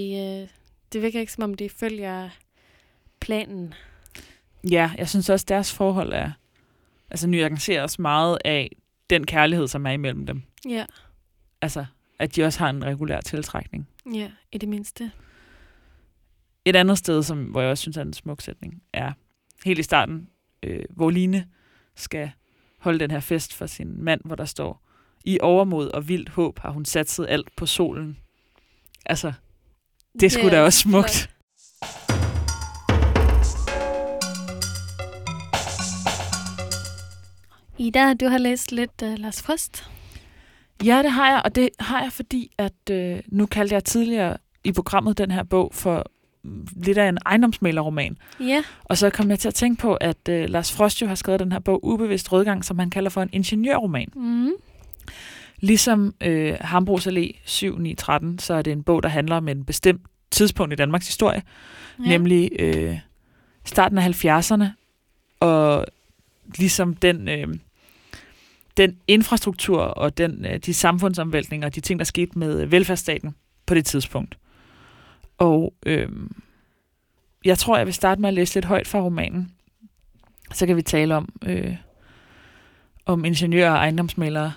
[0.41, 0.47] øh,
[0.93, 2.29] det virker ikke, som om de følger
[3.19, 3.73] planen.
[4.71, 6.31] Ja, jeg synes også, deres forhold er
[7.11, 8.71] altså nuanceres meget af
[9.15, 10.41] den kærlighed, som er imellem dem.
[10.69, 10.85] Ja,
[11.61, 11.85] Altså,
[12.19, 13.87] at de også har en regulær tiltrækning.
[14.13, 15.11] ja, i det mindste.
[16.65, 19.11] Et andet sted, som, hvor jeg også synes er en smuk sætning, er
[19.65, 20.29] helt i starten,
[20.63, 21.47] øh, hvor Line
[21.95, 22.31] skal
[22.79, 24.87] holde den her fest for sin mand, hvor der står,
[25.25, 28.17] i overmod og vildt håb har hun satset alt på solen.
[29.05, 29.33] Altså,
[30.13, 31.35] det er sgu da også smukt.
[37.81, 39.89] Ida, du har læst lidt uh, Lars Frost.
[40.85, 44.37] Ja, det har jeg, og det har jeg, fordi at øh, nu kaldte jeg tidligere
[44.63, 46.05] i programmet den her bog for
[46.43, 48.17] mm, lidt af en ejendomsmalerroman.
[48.39, 51.15] Ja, Og så kom jeg til at tænke på, at øh, Lars Frost jo har
[51.15, 54.09] skrevet den her bog Ubevidst Rødgang, som han kalder for en ingeniørroman.
[54.15, 54.51] mm.
[55.59, 60.01] Ligesom øh, Hambros Allé 7913, så er det en bog, der handler om en bestemt
[60.31, 61.41] tidspunkt i Danmarks historie,
[61.99, 62.09] ja.
[62.09, 62.99] nemlig øh,
[63.65, 64.65] starten af 70'erne,
[65.39, 65.85] og
[66.57, 67.47] ligesom den, øh,
[68.77, 73.73] den infrastruktur og den, øh, de samfundsomvæltninger og de ting, der skete med velfærdsstaten på
[73.73, 74.37] det tidspunkt.
[75.37, 76.09] Og øh,
[77.45, 79.51] jeg tror, jeg vil starte med at læse lidt højt fra romanen.
[80.53, 81.75] Så kan vi tale om, øh,
[83.05, 84.53] om ingeniører og ejendomsmalere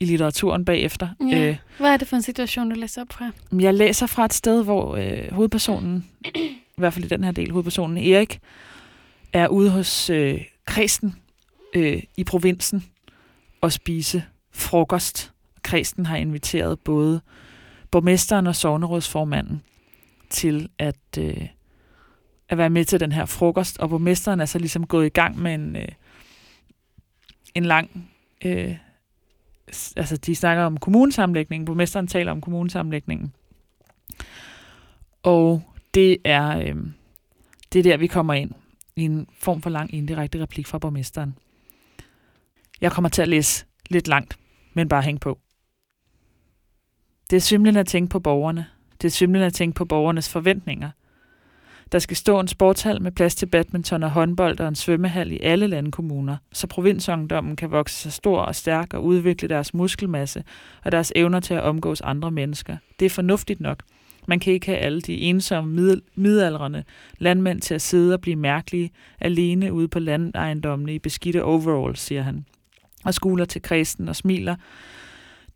[0.00, 1.08] i litteraturen bagefter.
[1.30, 1.48] Ja.
[1.48, 3.30] Øh, Hvad er det for en situation, du læser op fra?
[3.60, 6.06] jeg læser fra et sted, hvor øh, hovedpersonen,
[6.36, 8.40] i hvert fald i den her del, hovedpersonen Erik,
[9.32, 11.14] er ude hos øh, Kristen
[11.74, 12.84] øh, i provinsen
[13.60, 15.32] og spise frokost.
[15.62, 17.20] Kristen har inviteret både
[17.90, 19.62] borgmesteren og sovnerådsformanden
[20.30, 21.46] til at, øh,
[22.48, 25.38] at være med til den her frokost, og borgmesteren er så ligesom gået i gang
[25.38, 25.88] med en, øh,
[27.54, 28.10] en lang...
[28.44, 28.76] Øh,
[29.96, 31.64] altså, de snakker om kommunesamlægningen.
[31.64, 33.32] Borgmesteren taler om kommunesamlægningen.
[35.22, 35.62] Og
[35.94, 36.76] det er, øh,
[37.72, 38.50] det er der, vi kommer ind
[38.96, 41.34] i en form for lang indirekte replik fra borgmesteren.
[42.80, 44.38] Jeg kommer til at læse lidt langt,
[44.74, 45.38] men bare hæng på.
[47.30, 48.66] Det er svimlende at tænke på borgerne.
[49.02, 50.90] Det er svimlende at tænke på borgernes forventninger.
[51.92, 55.38] Der skal stå en sportshal med plads til badminton og håndbold og en svømmehal i
[55.42, 60.44] alle landkommuner, så provinsungdommen kan vokse sig stor og stærk og udvikle deres muskelmasse
[60.84, 62.76] og deres evner til at omgås andre mennesker.
[62.98, 63.82] Det er fornuftigt nok.
[64.26, 66.84] Man kan ikke have alle de ensomme middel- midaldrende
[67.18, 72.22] landmænd til at sidde og blive mærkelige alene ude på landejendommene i beskidte overalls, siger
[72.22, 72.44] han.
[73.04, 74.56] Og skuler til kristen og smiler.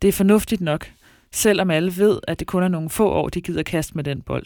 [0.01, 0.91] Det er fornuftigt nok,
[1.31, 4.21] selvom alle ved, at det kun er nogle få år, de gider kaste med den
[4.21, 4.45] bold.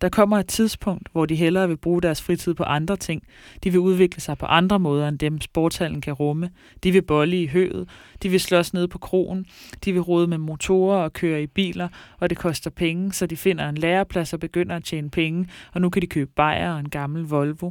[0.00, 3.22] Der kommer et tidspunkt, hvor de hellere vil bruge deres fritid på andre ting.
[3.64, 6.50] De vil udvikle sig på andre måder, end dem sportshallen kan rumme.
[6.82, 7.88] De vil bolle i høet.
[8.22, 9.46] De vil slås ned på krogen.
[9.84, 11.88] De vil rode med motorer og køre i biler,
[12.18, 15.48] og det koster penge, så de finder en læreplads og begynder at tjene penge.
[15.74, 17.70] Og nu kan de købe bajer og en gammel Volvo.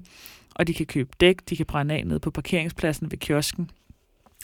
[0.55, 3.69] Og de kan købe dæk, de kan brænde af ned på parkeringspladsen ved kiosken.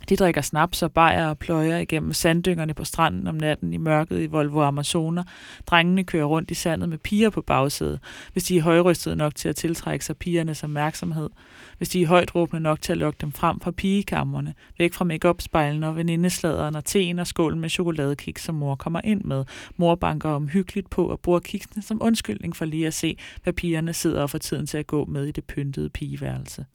[0.09, 4.21] De drikker snaps og bajer og pløjer igennem sanddyngerne på stranden om natten i mørket
[4.21, 5.23] i Volvo Amazoner.
[5.67, 7.99] Drengene kører rundt i sandet med piger på bagsædet,
[8.33, 11.29] hvis de er højrystede nok til at tiltrække sig pigernes opmærksomhed.
[11.77, 15.05] Hvis de er højt råbende nok til at lokke dem frem fra pigekammerne, væk fra
[15.05, 19.45] make-up-spejlene og venindesladeren og teen og skålen med chokoladekiks, som mor kommer ind med.
[19.77, 23.93] Mor banker omhyggeligt på og bruger kiksene som undskyldning for lige at se, hvad pigerne
[23.93, 26.65] sidder og får tiden til at gå med i det pyntede pigeværelse.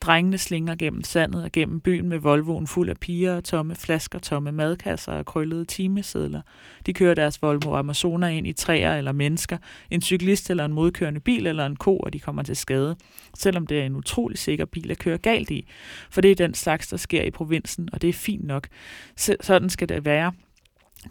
[0.00, 4.18] Drengene slinger gennem sandet og gennem byen med Volvoen fuld af piger og tomme flasker,
[4.18, 6.40] tomme madkasser og krøllede timesedler.
[6.86, 9.58] De kører deres Volvo Amazoner ind i træer eller mennesker,
[9.90, 12.96] en cyklist eller en modkørende bil eller en ko, og de kommer til skade.
[13.38, 15.68] Selvom det er en utrolig sikker bil at køre galt i.
[16.10, 18.68] For det er den slags, der sker i provinsen, og det er fint nok.
[19.16, 20.32] Sådan skal det være.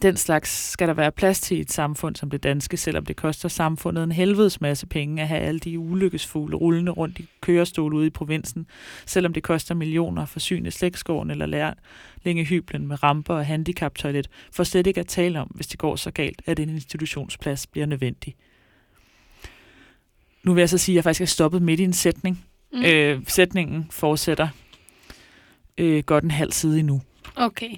[0.01, 3.15] Den slags skal der være plads til i et samfund som det danske, selvom det
[3.15, 7.93] koster samfundet en helvedes masse penge at have alle de ulykkesfugle rullende rundt i kørestol
[7.93, 8.65] ude i provinsen,
[9.05, 14.87] selvom det koster millioner at forsyne slægtsgården eller lærlingehyblen med ramper og handicaptoilet, for slet
[14.87, 18.35] ikke at tale om, hvis det går så galt, at en institutionsplads bliver nødvendig.
[20.43, 22.45] Nu vil jeg så sige, at jeg faktisk er stoppet midt i en sætning.
[22.73, 22.83] Mm.
[22.83, 24.47] Øh, sætningen fortsætter
[25.77, 27.01] øh, godt en halv side endnu
[27.35, 27.77] Okay.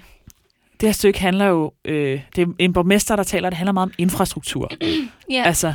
[0.80, 3.86] Det her stykke handler jo, øh, det er en borgmester, der taler, det handler meget
[3.88, 4.70] om infrastruktur.
[5.30, 5.42] Ja.
[5.46, 5.74] Altså,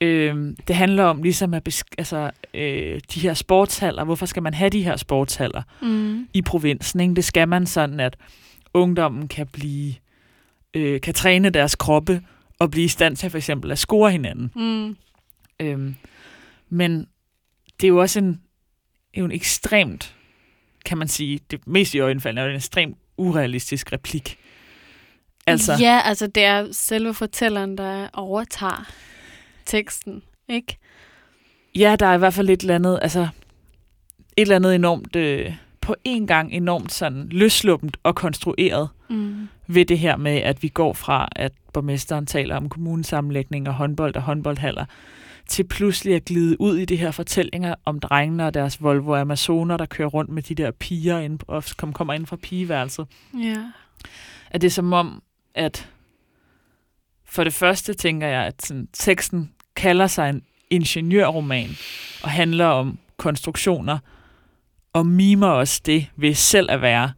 [0.00, 4.04] øh, det handler om ligesom at besk- altså, øh, de her sportshaller.
[4.04, 6.28] Hvorfor skal man have de her sportshaller Mm.
[6.34, 7.00] i provinsen?
[7.00, 7.14] Ikke?
[7.14, 8.16] Det skal man sådan, at
[8.74, 9.94] ungdommen kan blive,
[10.74, 12.22] øh, kan træne deres kroppe
[12.58, 14.52] og blive i stand til for eksempel at score hinanden.
[14.56, 14.96] Mm.
[15.60, 15.94] Øhm,
[16.68, 17.06] men
[17.80, 18.40] det er jo også en,
[19.18, 20.14] jo en ekstremt,
[20.88, 24.38] kan man sige, det mest i øjenfaldende er en ekstremt urealistisk replik.
[25.46, 28.86] Altså, Ja, altså det er selve fortælleren, der overtager
[29.66, 30.76] teksten, ikke?
[31.76, 33.20] ja, der er i hvert fald et eller andet, altså
[34.36, 39.48] et eller andet enormt, øh, på en gang enormt sådan løsluppent og konstrueret Mm.
[39.66, 44.16] ved det her med, at vi går fra, at borgmesteren taler om kommunesammenlægning og håndbold
[44.16, 44.84] og håndboldhaller,
[45.48, 49.76] til pludselig at glide ud i de her fortællinger om drengene og deres Volvo Amazoner,
[49.76, 53.06] der kører rundt med de der piger ind, og kom- kommer ind fra pigeværelset.
[53.42, 53.56] Ja.
[54.50, 55.22] At det er som om,
[55.54, 55.88] at
[57.24, 61.68] for det første tænker jeg, at sådan, teksten kalder sig en ingeniørroman
[62.22, 63.98] og handler om konstruktioner,
[64.92, 67.12] og mimer også det ved selv at være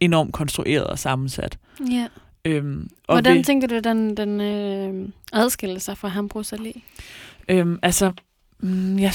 [0.00, 1.58] enormt konstrueret og sammensat.
[1.90, 2.06] ja.
[2.44, 6.80] Øhm, og Hvordan ved- tænker du, den, den øh, adskiller sig fra Hambros Allé?
[7.50, 8.12] Øhm, altså,
[8.60, 9.12] mm, jeg,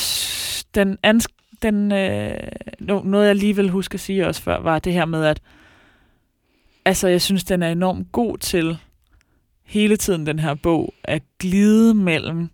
[0.76, 1.28] den, ans,
[1.62, 2.38] den øh,
[2.80, 5.42] no, noget jeg lige vil huske at sige også før, var det her med, at
[6.86, 8.78] altså, jeg synes, den er enormt god til
[9.64, 12.50] hele tiden, den her bog, at glide mellem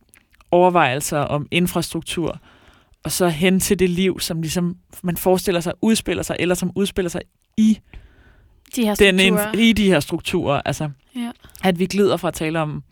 [0.51, 2.39] overvejelser om infrastruktur
[3.03, 6.71] og så hen til det liv, som ligesom man forestiller sig udspiller sig, eller som
[6.75, 7.21] udspiller sig
[7.57, 7.79] i,
[8.75, 9.53] De her den, strukturer.
[9.53, 10.61] i de her strukturer.
[10.65, 11.31] Altså, Ja.
[11.63, 12.83] at vi glider fra at tale om,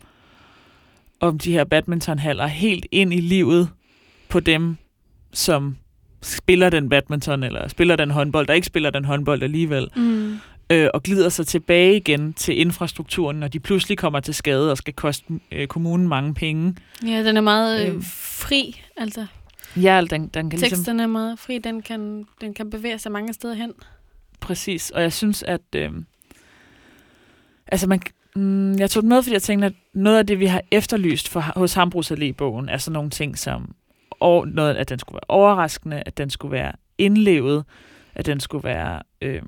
[1.20, 3.68] om de her badmintonhaller helt ind i livet
[4.28, 4.76] på dem,
[5.32, 5.76] som
[6.22, 10.38] spiller den badminton, eller spiller den håndbold, der ikke spiller den håndbold alligevel, Mm.
[10.70, 14.76] øh, og glider sig tilbage igen til infrastrukturen, når de pludselig kommer til skade og
[14.78, 16.76] skal koste øh, kommunen mange penge.
[17.06, 18.02] Ja, den er meget øh, Øhm.
[18.02, 18.82] fri.
[18.96, 19.26] Altså,
[19.76, 20.76] Ja, den, den kan ligesom...
[20.76, 21.58] teksten er meget fri.
[21.58, 23.72] Den kan, den kan bevæge sig mange steder hen.
[24.40, 25.60] Præcis, og jeg synes, at...
[25.76, 25.90] Øh,
[27.66, 28.00] altså, man,
[28.36, 31.28] mm, jeg tog den med, fordi jeg tænkte, at noget af det, vi har efterlyst
[31.28, 33.74] for, hos Hambros Allé-bogen, er sådan nogle ting som,
[34.10, 37.64] og noget, at den skulle være overraskende, at den skulle være indlevet,
[38.14, 39.42] at den skulle være, øh,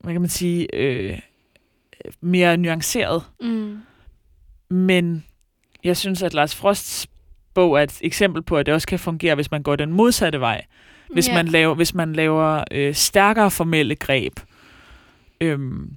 [0.00, 1.18] hvad kan man sige, øh,
[2.20, 3.22] mere nuanceret.
[3.40, 3.78] Mm.
[4.70, 5.24] Men
[5.84, 7.06] jeg synes, at Lars Frosts
[7.54, 10.40] bog er et eksempel på, at det også kan fungere, hvis man går den modsatte
[10.40, 10.64] vej.
[11.12, 11.34] Hvis, Ja.
[11.34, 14.32] man laver, hvis man laver øh, stærkere formelle greb.
[15.40, 15.96] Øhm,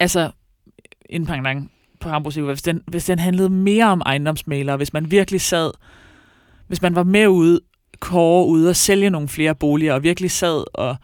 [0.00, 0.30] altså,
[1.10, 1.70] en pendant
[2.00, 5.70] på Hambros hvis den, hvis den handlede mere om ejendomsmalere, hvis man virkelig sad,
[6.66, 7.60] hvis man var med ude,
[8.00, 10.96] kåre ude og sælge nogle flere boliger, og virkelig sad og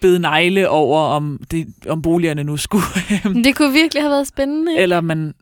[0.00, 2.84] bed negle over, om, det, om boligerne nu skulle
[3.44, 4.72] Det kunne virkelig have været spændende.
[4.72, 4.82] ikke?
[4.82, 5.34] eller man,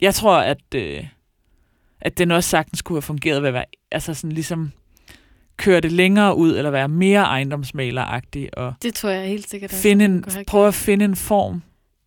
[0.00, 1.04] jeg tror, at, øh,
[2.00, 4.72] at den også sagtens kunne have fungeret ved at være, altså sådan ligesom
[5.56, 9.70] køre det længere ud, eller være mere ejendomsmaleragtig, og Det tror jeg helt sikkert.
[9.70, 11.62] finde en, prøve at finde en form.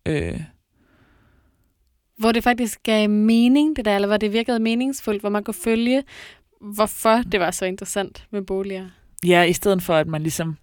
[0.06, 0.40] Øh,
[2.18, 5.54] hvor det faktisk gav mening, det der, eller hvor det virkede meningsfuldt, hvor man kunne
[5.54, 6.02] følge,
[6.60, 8.88] hvorfor det var så interessant med boliger.
[9.26, 10.56] ja, i stedet for, at man ligesom,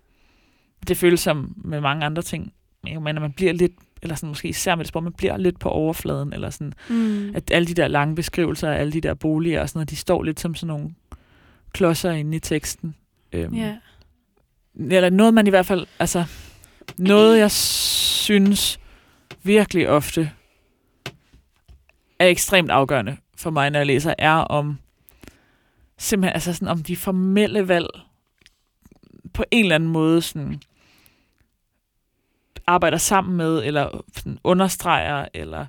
[0.87, 2.53] det føles som med mange andre ting,
[2.93, 3.71] jo, men at man bliver lidt,
[4.01, 7.35] eller sådan måske især med det sport, man bliver lidt på overfladen, eller sådan, Mm.
[7.35, 9.95] at alle de der lange beskrivelser af alle de der boliger og sådan noget, de
[9.95, 10.89] står lidt som sådan nogle
[11.73, 12.95] klodser inde i teksten.
[13.31, 13.75] Øhm, Ja.
[14.75, 16.23] eller noget man i hvert fald, altså
[16.97, 18.79] noget jeg synes
[19.47, 20.31] virkelig ofte
[22.19, 24.79] er ekstremt afgørende for mig, når jeg læser, er om
[25.97, 27.87] simpelthen, altså sådan om de formelle valg
[29.33, 30.61] på en eller anden måde sådan
[32.67, 35.65] arbejder sammen med, eller sådan understreger, eller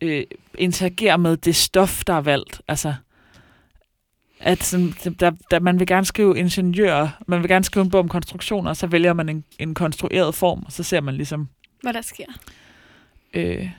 [0.00, 0.24] øh,
[0.58, 2.62] interagerer med det stof, der er valgt.
[2.68, 2.94] Altså,
[4.40, 8.00] at sådan, der, der, man vil gerne skrive ingeniør, man vil gerne skrive en bog
[8.00, 11.48] om konstruktioner, og så vælger man en, en konstrueret form, og så ser man ligesom,
[11.82, 12.26] Hvad der sker
[13.34, 13.70] øh,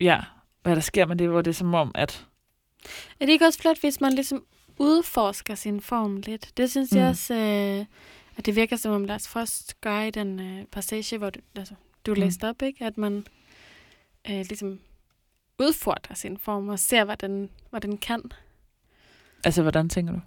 [0.00, 0.20] ja,
[0.62, 2.26] hvad der sker med det, hvor det er som om, at
[3.20, 4.44] Er det ikke også flot, hvis man ligesom
[4.78, 6.56] udforsker sin form lidt?
[6.56, 6.98] Det synes mm.
[6.98, 7.86] jeg også, øh,
[8.36, 11.74] at det virker som om Lars Frost gør i den øh, passage, hvor du, altså,
[12.06, 12.20] du Mm.
[12.20, 12.84] læste op, ikke?
[12.84, 13.26] At man
[14.30, 14.80] øh, ligesom
[15.58, 18.22] udfordrer sin form og ser, hvad den, hvad den kan.
[19.44, 20.20] altså, hvordan tænker du?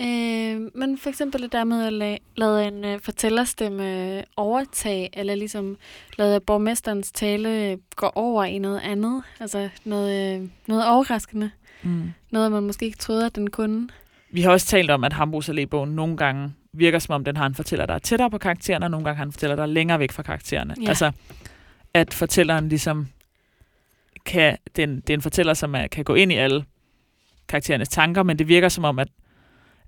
[0.00, 5.34] Øh, men for eksempel det der med at la- lade en øh, fortællerstemme overtage, eller
[5.34, 5.76] ligesom
[6.18, 9.22] lade borgmesterens tale øh, gå over i noget andet.
[9.40, 11.50] Altså noget, øh, noget overraskende.
[11.82, 12.12] Mm.
[12.30, 13.88] Noget, man måske ikke troede, at den kunne.
[14.30, 17.46] Vi har også talt om, at Hambros Allé-bogen nogle gange virker som om, den har
[17.46, 19.66] en fortæller, der er tættere på karaktererne, og nogle gange har en fortæller, der er
[19.66, 20.74] længere væk fra karaktererne.
[20.82, 20.88] Ja.
[20.88, 21.12] Altså,
[21.94, 23.06] at fortælleren ligesom
[24.24, 26.64] kan, den, det er en fortæller, som er, kan gå ind i alle
[27.48, 29.08] karakterernes tanker, men det virker som om, at,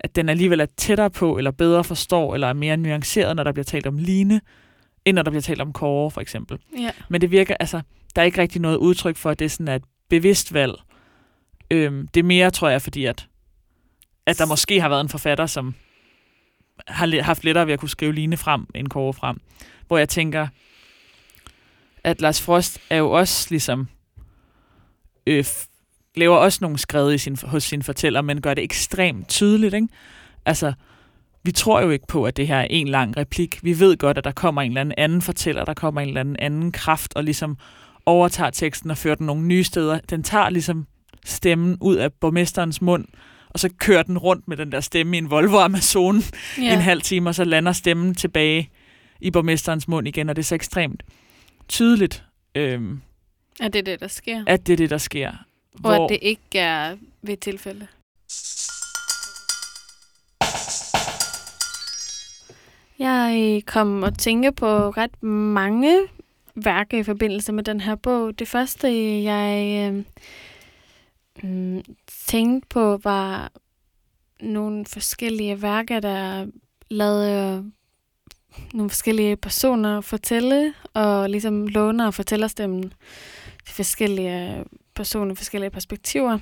[0.00, 3.52] at den alligevel er tættere på, eller bedre forstår, eller er mere nuanceret, når der
[3.52, 4.40] bliver talt om Line,
[5.04, 6.58] end når der bliver talt om Kåre, for eksempel.
[6.78, 6.90] Ja.
[7.08, 7.80] Men det virker, altså,
[8.16, 10.74] der er ikke rigtig noget udtryk for, at det sådan er et bevidst valg.
[11.70, 13.28] Øhm, det er mere, tror jeg, fordi at,
[14.26, 15.74] at der måske har været en forfatter, som
[16.86, 19.40] har haft lettere ved at kunne skrive Line frem, end Kåre frem.
[19.86, 20.48] Hvor jeg tænker,
[22.04, 23.88] at Lars Frost er jo også ligesom,
[25.26, 25.44] øh,
[26.18, 29.88] laver også nogle skred i sin, hos sin fortæller, men gør det ekstremt tydeligt, ikke?
[30.46, 30.72] Altså,
[31.44, 33.58] vi tror jo ikke på, at det her er en lang replik.
[33.62, 36.20] Vi ved godt, at der kommer en eller anden anden fortæller, der kommer en eller
[36.20, 37.56] anden anden kraft, og ligesom
[38.06, 39.98] overtager teksten og fører den nogle nye steder.
[40.10, 40.86] Den tager ligesom
[41.24, 43.04] stemmen ud af borgmesterens mund,
[43.50, 46.16] og så kører den rundt med den der stemme i en Volvo Amazon
[46.58, 46.74] ja.
[46.74, 48.70] en halv time, og så lander stemmen tilbage
[49.20, 51.02] i borgmesterens mund igen, og det er så ekstremt
[51.68, 53.00] tydeligt, øhm,
[53.60, 54.44] At det er det, der sker.
[54.46, 55.32] at det er det, der sker.
[55.84, 57.86] Og at det ikke er ved et tilfælde.
[62.98, 65.98] Jeg øh, kom og tænke på ret mange
[66.54, 68.38] værker i forbindelse med den her bog.
[68.38, 68.88] Det første,
[69.22, 70.04] jeg øh,
[71.42, 71.82] mm,
[72.26, 73.52] tænkte på, var
[74.40, 76.46] nogle forskellige værker, der
[76.90, 77.70] lavede
[78.74, 82.92] nogle forskellige personer fortælle, og ligesom låner og fortællerstemmen
[83.66, 84.64] til forskellige
[84.98, 86.38] personer forskellige perspektiver.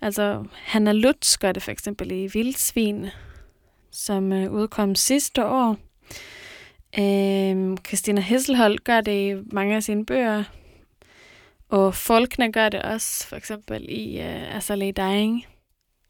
[0.00, 3.06] Altså, Hanna Lutz gør det for eksempel i Vildsvin,
[3.92, 5.76] som øh, udkom sidste år.
[6.98, 10.44] Øh, Christina Hesselholt gør det i mange af sine bøger.
[11.68, 15.44] Og Folkene gør det også, for eksempel i øh, Azalea Dying.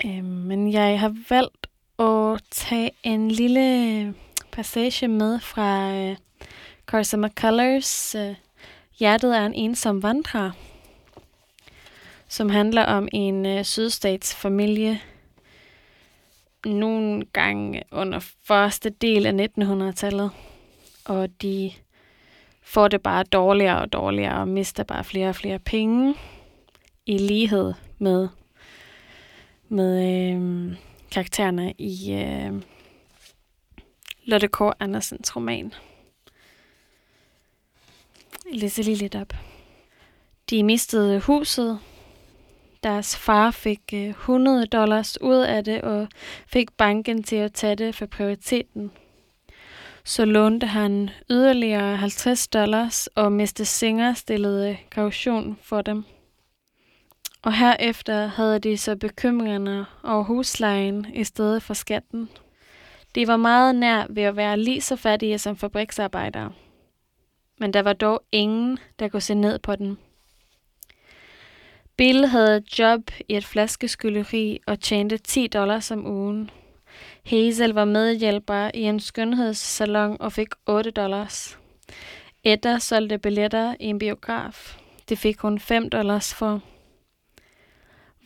[0.04, 1.66] Øh, men jeg har valgt
[1.98, 4.12] at tage en lille øh,
[4.52, 6.16] passage med fra øh,
[6.86, 8.34] Carson McCullers øh,
[9.00, 10.50] Hjertet er en ensom vandrer,
[12.30, 15.00] som handler om en øh, sydstatsfamilie
[16.64, 20.30] nogle gange under første del af 1900-tallet,
[21.04, 21.72] og de
[22.62, 26.14] får det bare dårligere og dårligere og mister bare flere og flere penge
[27.06, 28.28] i lighed med,
[29.68, 30.76] med øh,
[31.10, 32.62] karaktererne i øh,
[34.24, 34.60] Lotte K.
[34.80, 35.74] Andersens roman.
[38.52, 39.32] Jeg læser lige lidt op.
[40.50, 41.78] De mistede huset.
[42.82, 46.08] Deres far fik øh, 100 dollars ud af det og
[46.46, 48.92] fik banken til at tage det for prioriteten.
[50.04, 53.62] Så lånte han yderligere 50 dollars og Mr.
[53.64, 56.04] Singer stillede øh, kaution for dem.
[57.42, 62.28] Og herefter havde de så bekymringerne over huslejen i stedet for skatten.
[63.14, 66.52] De var meget nær ved at være lige så fattige som fabriksarbejdere.
[67.58, 69.98] Men der var dog ingen, der kunne se ned på dem.
[72.00, 76.50] Bill havde job i et flaskeskylderi og tjente 10 dollars om ugen.
[77.26, 81.58] Hazel var medhjælper i en skønhedssalon og fik 8 dollars.
[82.44, 84.78] Edda solgte billetter i en biograf.
[85.08, 86.60] Det fik hun 5 dollars for.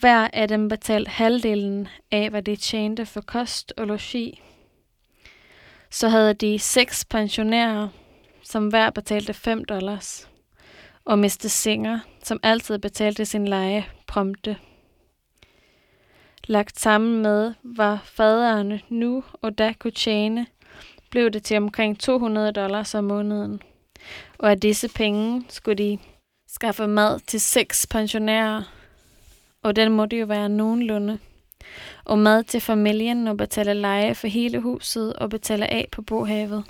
[0.01, 4.43] Hver af dem betalte halvdelen af, hvad de tjente for kost og logi.
[5.91, 7.89] Så havde de seks pensionærer,
[8.43, 10.29] som hver betalte 5 dollars.
[11.05, 11.49] Og Mr.
[11.49, 14.57] Singer, som altid betalte sin leje prompte.
[16.47, 20.47] Lagt sammen med, var faderne nu og da kunne tjene,
[21.11, 23.61] blev det til omkring 200 dollars om måneden.
[24.39, 25.99] Og af disse penge skulle de
[26.49, 28.63] skaffe mad til seks pensionærer,
[29.63, 31.19] og den måtte jo være nogenlunde.
[32.05, 36.65] Og mad til familien og betale leje for hele huset og betale af på bohavet.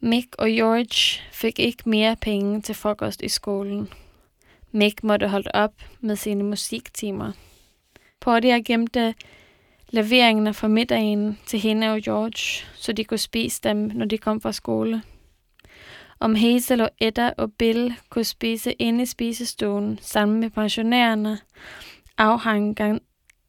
[0.00, 3.88] Mick og George fik ikke mere penge til frokost i skolen.
[4.72, 7.32] Mick måtte holde op med sine musiktimer.
[8.20, 9.14] Portia gemte øh,
[9.90, 14.40] leveringerne fra middagen til hende og George, så de kunne spise dem, når de kom
[14.40, 15.02] fra skole.
[16.20, 21.38] Om Hazel og Edda og Bill kunne spise inde i spisestuen sammen med pensionærerne,
[22.18, 22.76] afhang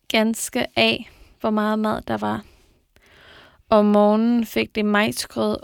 [0.07, 2.43] ganske af, hvor meget mad der var.
[3.69, 5.57] Om morgenen fik de majsgrød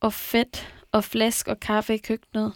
[0.00, 2.52] og fedt og flæsk og kaffe i køkkenet.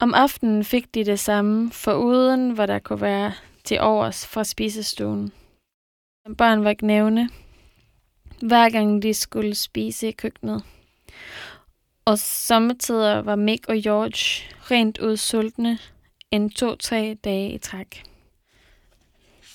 [0.00, 3.32] Om aftenen fik de det samme, for uden hvor der kunne være
[3.64, 5.32] til overs fra spisestuen.
[6.38, 7.30] Børn var knævne,
[8.42, 10.64] hver gang de skulle spise i køkkenet.
[12.04, 15.78] Og sommetider var Mick og George rent ud sultne
[16.30, 18.11] en to-tre dage i træk.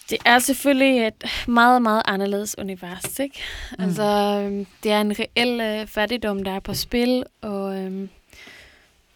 [0.10, 3.39] Det er selvfølgelig et meget, meget anderledes univers, ikke?
[3.78, 3.84] Mm.
[3.84, 4.03] Altså,
[4.43, 8.10] øhm, det er en reel øh, fattigdom, der er på spil, og øh,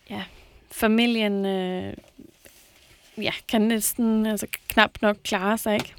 [0.09, 0.23] ja,
[0.71, 1.93] familien øh,
[3.17, 5.93] ja, kan næsten altså, knap nok klare sig, ikke?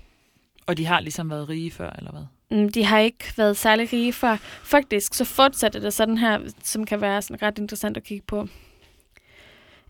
[0.67, 2.59] Og de har ligesom været rige før, eller hvad?
[2.59, 4.37] Mm, de har ikke været særlig rige før.
[4.65, 8.49] Faktisk så fortsætter det sådan her, som kan være sådan ret interessant at kigge på.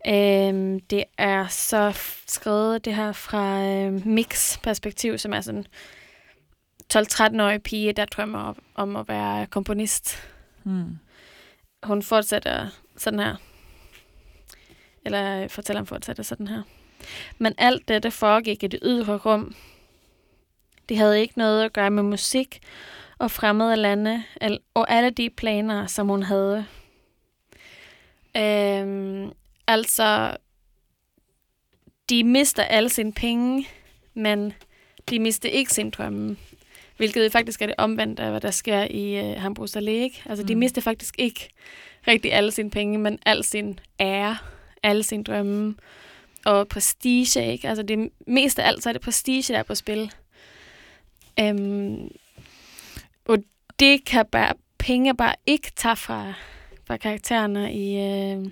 [0.07, 1.93] Øhm, det er så
[2.27, 5.67] skrevet det her fra øh, Mix perspektiv, som er sådan
[6.95, 10.17] 12-13-årig pige, der drømmer om at være komponist.
[10.63, 10.99] Hmm.
[11.83, 13.37] Hun fortsætter sådan her.
[15.05, 16.63] Eller fortæller fortsætter sådan her.
[17.39, 19.55] Men alt dette foregik i det ydre rum.
[20.89, 22.61] Det havde ikke noget at gøre med musik
[23.19, 24.23] og fremmede lande,
[24.75, 26.67] og alle de planer, som hun havde.
[28.37, 29.33] Øhm,
[29.67, 30.37] Altså,
[32.11, 33.69] de mister alle sine penge,
[34.15, 34.53] men
[35.11, 36.37] de mister ikke sin drømme.
[36.97, 40.29] Hvilket faktisk er det omvendte af, hvad der sker i uh, Hambros Allé.
[40.29, 40.47] Altså, mm.
[40.47, 41.49] de mister faktisk ikke
[42.09, 44.37] rigtig alle sine penge, men al sin ære,
[44.83, 45.75] alle sine drømme
[46.45, 47.53] og prestige.
[47.53, 47.69] Ikke?
[47.69, 50.13] Altså, det mest af alt, så er det prestige, der er på spil.
[51.43, 52.11] Um,
[53.25, 53.39] og
[53.81, 56.33] det kan bare, penge bare ikke tage fra,
[56.87, 57.97] fra karaktererne i...
[58.37, 58.51] Uh,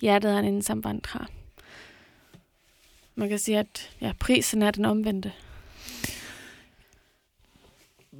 [0.00, 1.26] hjertet er en ensom vandrer.
[3.14, 5.32] Man kan sige, at ja, prisen er den omvendte.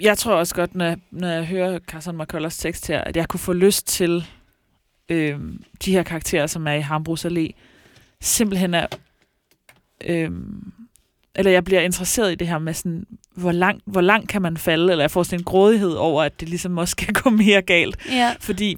[0.00, 3.28] Jeg tror også godt, når jeg, når jeg hører Carson McCullers tekst her, at jeg
[3.28, 4.24] kunne få lyst til
[5.08, 5.40] øh,
[5.84, 7.50] de her karakterer, som er i Hambros Allé,
[8.20, 9.00] simpelthen at
[10.04, 10.72] øhm,
[11.34, 14.56] eller jeg bliver interesseret i det her med sådan, hvor langt, hvor langt kan man
[14.56, 17.62] falde, eller jeg får sådan en grådighed over, at det ligesom også kan gå mere
[17.62, 17.96] galt.
[18.10, 18.34] Ja.
[18.40, 18.76] Fordi,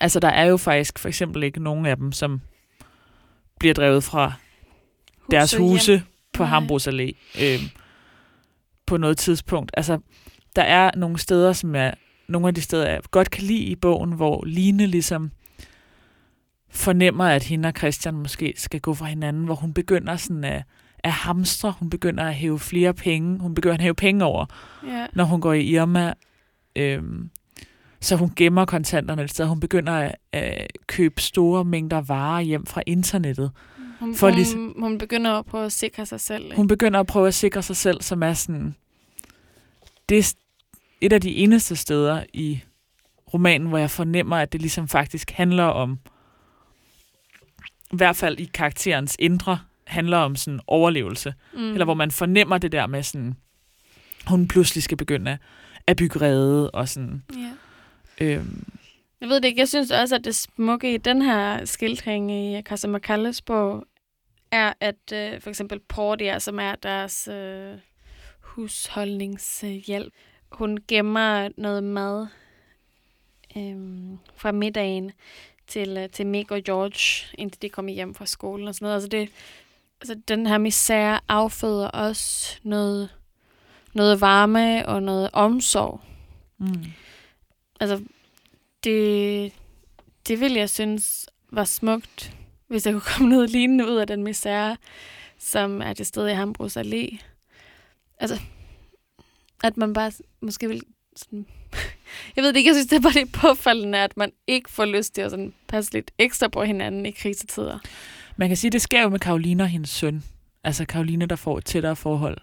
[0.00, 2.40] altså der er jo faktisk for eksempel ikke nogen af dem, som
[3.58, 4.32] bliver drevet fra
[5.30, 5.68] deres og hjem.
[5.70, 6.44] huse på.
[6.44, 7.60] Hambros Allé øh,
[8.86, 9.70] på noget tidspunkt.
[9.74, 9.98] Altså,
[10.56, 11.90] der er nogle steder, som er
[12.28, 15.30] nogle af de steder, jeg godt kan lide i bogen, hvor Line ligesom
[16.70, 20.62] fornemmer, at hende og Christian måske skal gå fra hinanden, hvor hun begynder sådan at,
[20.98, 24.46] at hamstre, hun begynder at hæve flere penge, hun begynder at hæve penge over,
[24.86, 25.06] Ja.
[25.12, 26.14] når hun går i Irma,
[26.76, 27.30] øhm,
[28.00, 29.46] så hun gemmer kontanterne et sted.
[29.46, 33.50] Hun begynder at, at købe store mængder varer hjem fra internettet.
[34.00, 36.44] Hun, For hun, ligesom- hun begynder at prøve at sikre sig selv.
[36.44, 36.56] ikke?
[36.56, 38.74] Hun begynder at prøve at sikre sig selv, som er sådan...
[40.08, 40.34] Det er
[41.00, 42.60] et af de eneste steder i
[43.34, 45.98] romanen, hvor jeg fornemmer, at det ligesom faktisk handler om,
[47.92, 51.34] i hvert fald i karakterens indre, handler om sådan overlevelse.
[51.54, 51.72] Mm.
[51.72, 53.34] Eller hvor man fornemmer det der med sådan,
[54.26, 55.38] hun pludselig skal begynde
[55.86, 57.22] at bygge rede og sådan...
[57.36, 57.39] Ja.
[58.20, 58.64] Øhm,
[59.20, 59.60] Jeg ved det ikke.
[59.60, 63.84] Jeg synes også, at det smukke i den her skildring i Casa Macalles bog,
[64.50, 67.74] er, at øh, for eksempel Portia, som er deres øh,
[68.40, 70.12] husholdningshjælp,
[70.52, 72.26] hun gemmer noget mad
[73.56, 73.76] øh,
[74.36, 75.12] fra middagen
[75.66, 78.94] til, øh, til Meg og George, indtil de kommer hjem fra skolen og sådan noget.
[78.94, 79.28] Altså, det,
[80.00, 83.08] altså den her misære afføder også noget,
[83.94, 86.00] noget varme og noget omsorg.
[86.58, 86.84] mm.
[87.80, 88.00] Altså,
[88.84, 89.52] det,
[90.28, 92.36] det ville jeg synes var smukt,
[92.68, 94.76] hvis der kunne komme noget lignende ud af den misære,
[95.38, 97.18] som er til stede i Hambros Allé.
[98.18, 98.40] Altså,
[99.64, 100.82] at man bare måske vil
[101.16, 101.46] sådan...
[102.36, 104.84] Jeg ved det ikke, jeg synes, det er bare det påfaldende, at man ikke får
[104.84, 107.78] lyst til at sådan passe lidt ekstra på hinanden i krisetider.
[108.36, 110.24] Man kan sige, det sker jo med Karoline og hendes søn.
[110.64, 112.38] Altså Karoline, der får et tættere forhold.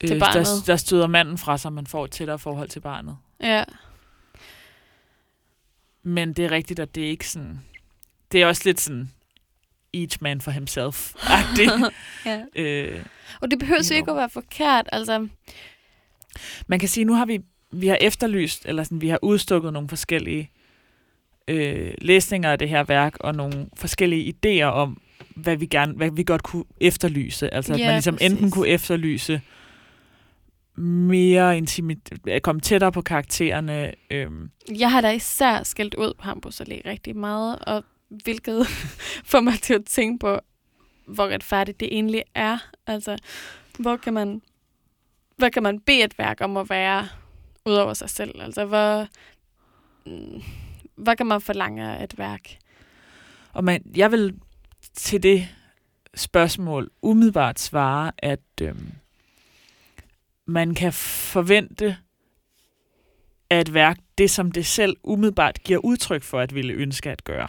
[0.00, 0.66] Til der, barnet.
[0.66, 3.16] der støder manden fra sig, man får et tættere forhold til barnet.
[3.40, 3.64] Ja,
[6.08, 7.60] Men det er rigtigt, at det er ikke sådan...
[8.32, 9.10] Det er også lidt sådan
[9.94, 11.14] each man for himself.
[12.26, 12.40] ja.
[12.56, 13.04] øh,
[13.40, 14.88] Og det behøver jo ikke at være forkert.
[14.92, 15.28] Altså,
[16.66, 17.40] man kan sige, nu har vi,
[17.72, 20.50] vi har efterlyst, eller sådan, vi har udstukket nogle forskellige
[21.48, 25.00] øh, læsninger af det her værk, og nogle forskellige idéer om,
[25.36, 27.54] hvad vi, gerne, hvad vi godt kunne efterlyse.
[27.54, 28.32] Altså, at Ja, man ligesom præcis.
[28.32, 29.40] enten kunne efterlyse
[30.78, 31.98] mere intimit,
[32.42, 33.92] komme tættere på karaktererne.
[34.10, 38.66] Øhm, Jeg har da især skældt ud på Hambros Allé rigtig meget, og hvilket
[39.30, 40.38] får mig til at tænke på,
[41.06, 42.58] hvor retfærdigt det egentlig er.
[42.86, 43.16] Altså,
[43.78, 44.42] hvor kan man,
[45.36, 47.08] hvad kan man bede et værk om at være
[47.66, 48.42] ud over sig selv?
[48.42, 49.06] Altså, hvor,
[50.06, 50.42] mm,
[50.96, 52.58] hvad kan man forlange af et værk?
[53.52, 54.34] og man, jeg vil
[54.94, 55.48] til det
[56.14, 58.92] spørgsmål umiddelbart svare, at øhm,
[60.48, 61.96] man kan forvente
[63.50, 67.24] af et værk det, som det selv umiddelbart giver udtryk for at ville ønske at
[67.24, 67.48] gøre.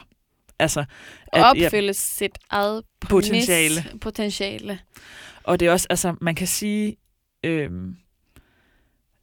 [0.59, 0.87] Altså, At
[1.33, 3.99] at, ja, opfylde sit eget Potentiale.
[4.01, 4.79] potentiale.
[5.43, 6.97] og det er også, altså, man kan sige,
[7.43, 7.97] øhm,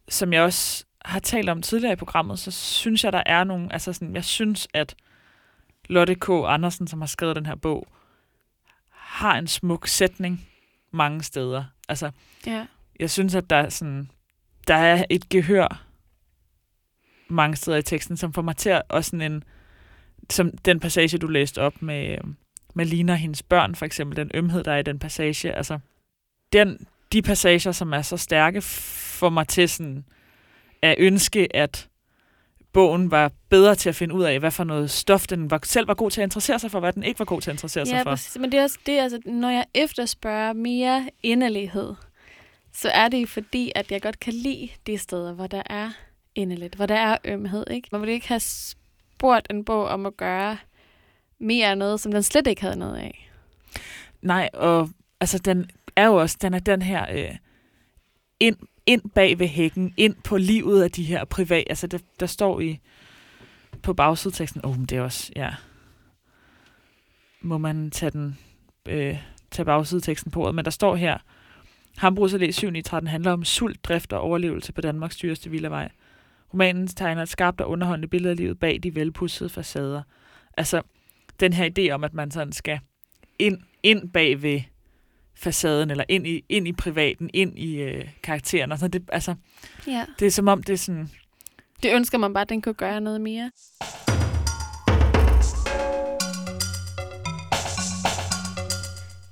[0.09, 3.72] som jeg også har talt om tidligere i programmet, så synes jeg, der er nogle,
[3.72, 4.95] altså sådan, jeg synes, at
[5.89, 6.29] Lotte K.
[6.31, 7.87] Andersen, som har skrevet den her bog,
[8.91, 10.49] har en smuk sætning
[10.91, 11.64] mange steder.
[11.89, 12.11] Altså,
[12.47, 12.66] Ja.
[13.01, 14.11] Jeg synes, at der er sådan,
[14.68, 15.82] der er et gehør
[17.28, 19.44] mange steder i teksten, som får mig til at også sådan en,
[20.30, 22.18] som den passage, du læste op med, øh,
[22.74, 25.78] med Lina og hendes børn, for eksempel, den ømhed, der er i den passage, altså,
[26.53, 30.05] den, de passager, som er så stærke, får mig til sådan,
[30.82, 31.88] at ønske, at
[32.72, 35.88] bogen var bedre til at finde ud af, hvad for noget stof den var, selv
[35.88, 37.86] var god til at interessere sig for, hvad den ikke var god til at interessere
[37.86, 38.11] sig Ja, for.
[38.11, 38.38] præcis.
[38.40, 41.94] Men det er også det, altså, når jeg efterspørger mere inderlighed,
[42.77, 45.91] så er det fordi, at jeg godt kan lide de steder, hvor der er
[46.35, 47.64] inderligt, hvor der er ømhed.
[47.70, 47.89] Ikke?
[47.93, 50.59] Man ville ikke have spurgt en bog om at gøre
[51.39, 53.31] mere af noget, som den slet ikke havde noget af.
[54.22, 57.37] Nej, og altså, den er jo også, den er den her øh,
[58.41, 58.57] ind,
[58.87, 62.61] ind bag ved hækken, ind på livet af de her privat, altså det, der står
[62.61, 62.81] i
[63.83, 65.55] på bagsideteksten, åh, oh, det er også, ja,
[67.41, 68.39] må man tage den,
[68.89, 69.18] øh,
[69.51, 71.18] tage bagsideteksten på ordet, men der står her,
[71.97, 75.88] Hambros Allé 7 13 handler om sult, drift og overlevelse på Danmarks dyreste villavej.
[76.53, 80.03] Romanen tegner et skarpt og underholdende billede af livet bag de velpudsede facader.
[80.57, 80.82] Altså,
[81.40, 82.78] den her idé om, at man sådan skal
[83.38, 84.61] ind, ind bag ved
[85.34, 88.72] facaden, eller ind i, ind i privaten, ind i øh, karakteren.
[88.72, 89.34] Og sådan, det, altså,
[89.86, 90.05] Ja.
[90.18, 91.11] det er som om, det er sådan...
[91.82, 93.51] Det ønsker man bare, at den kunne gøre noget mere.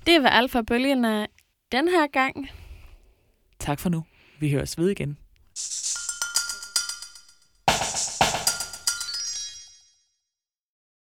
[0.07, 1.27] Det var alt for bølgerne
[1.73, 2.49] den her gang.
[3.59, 4.05] Tak for nu.
[4.41, 5.19] Vi høres ved igen.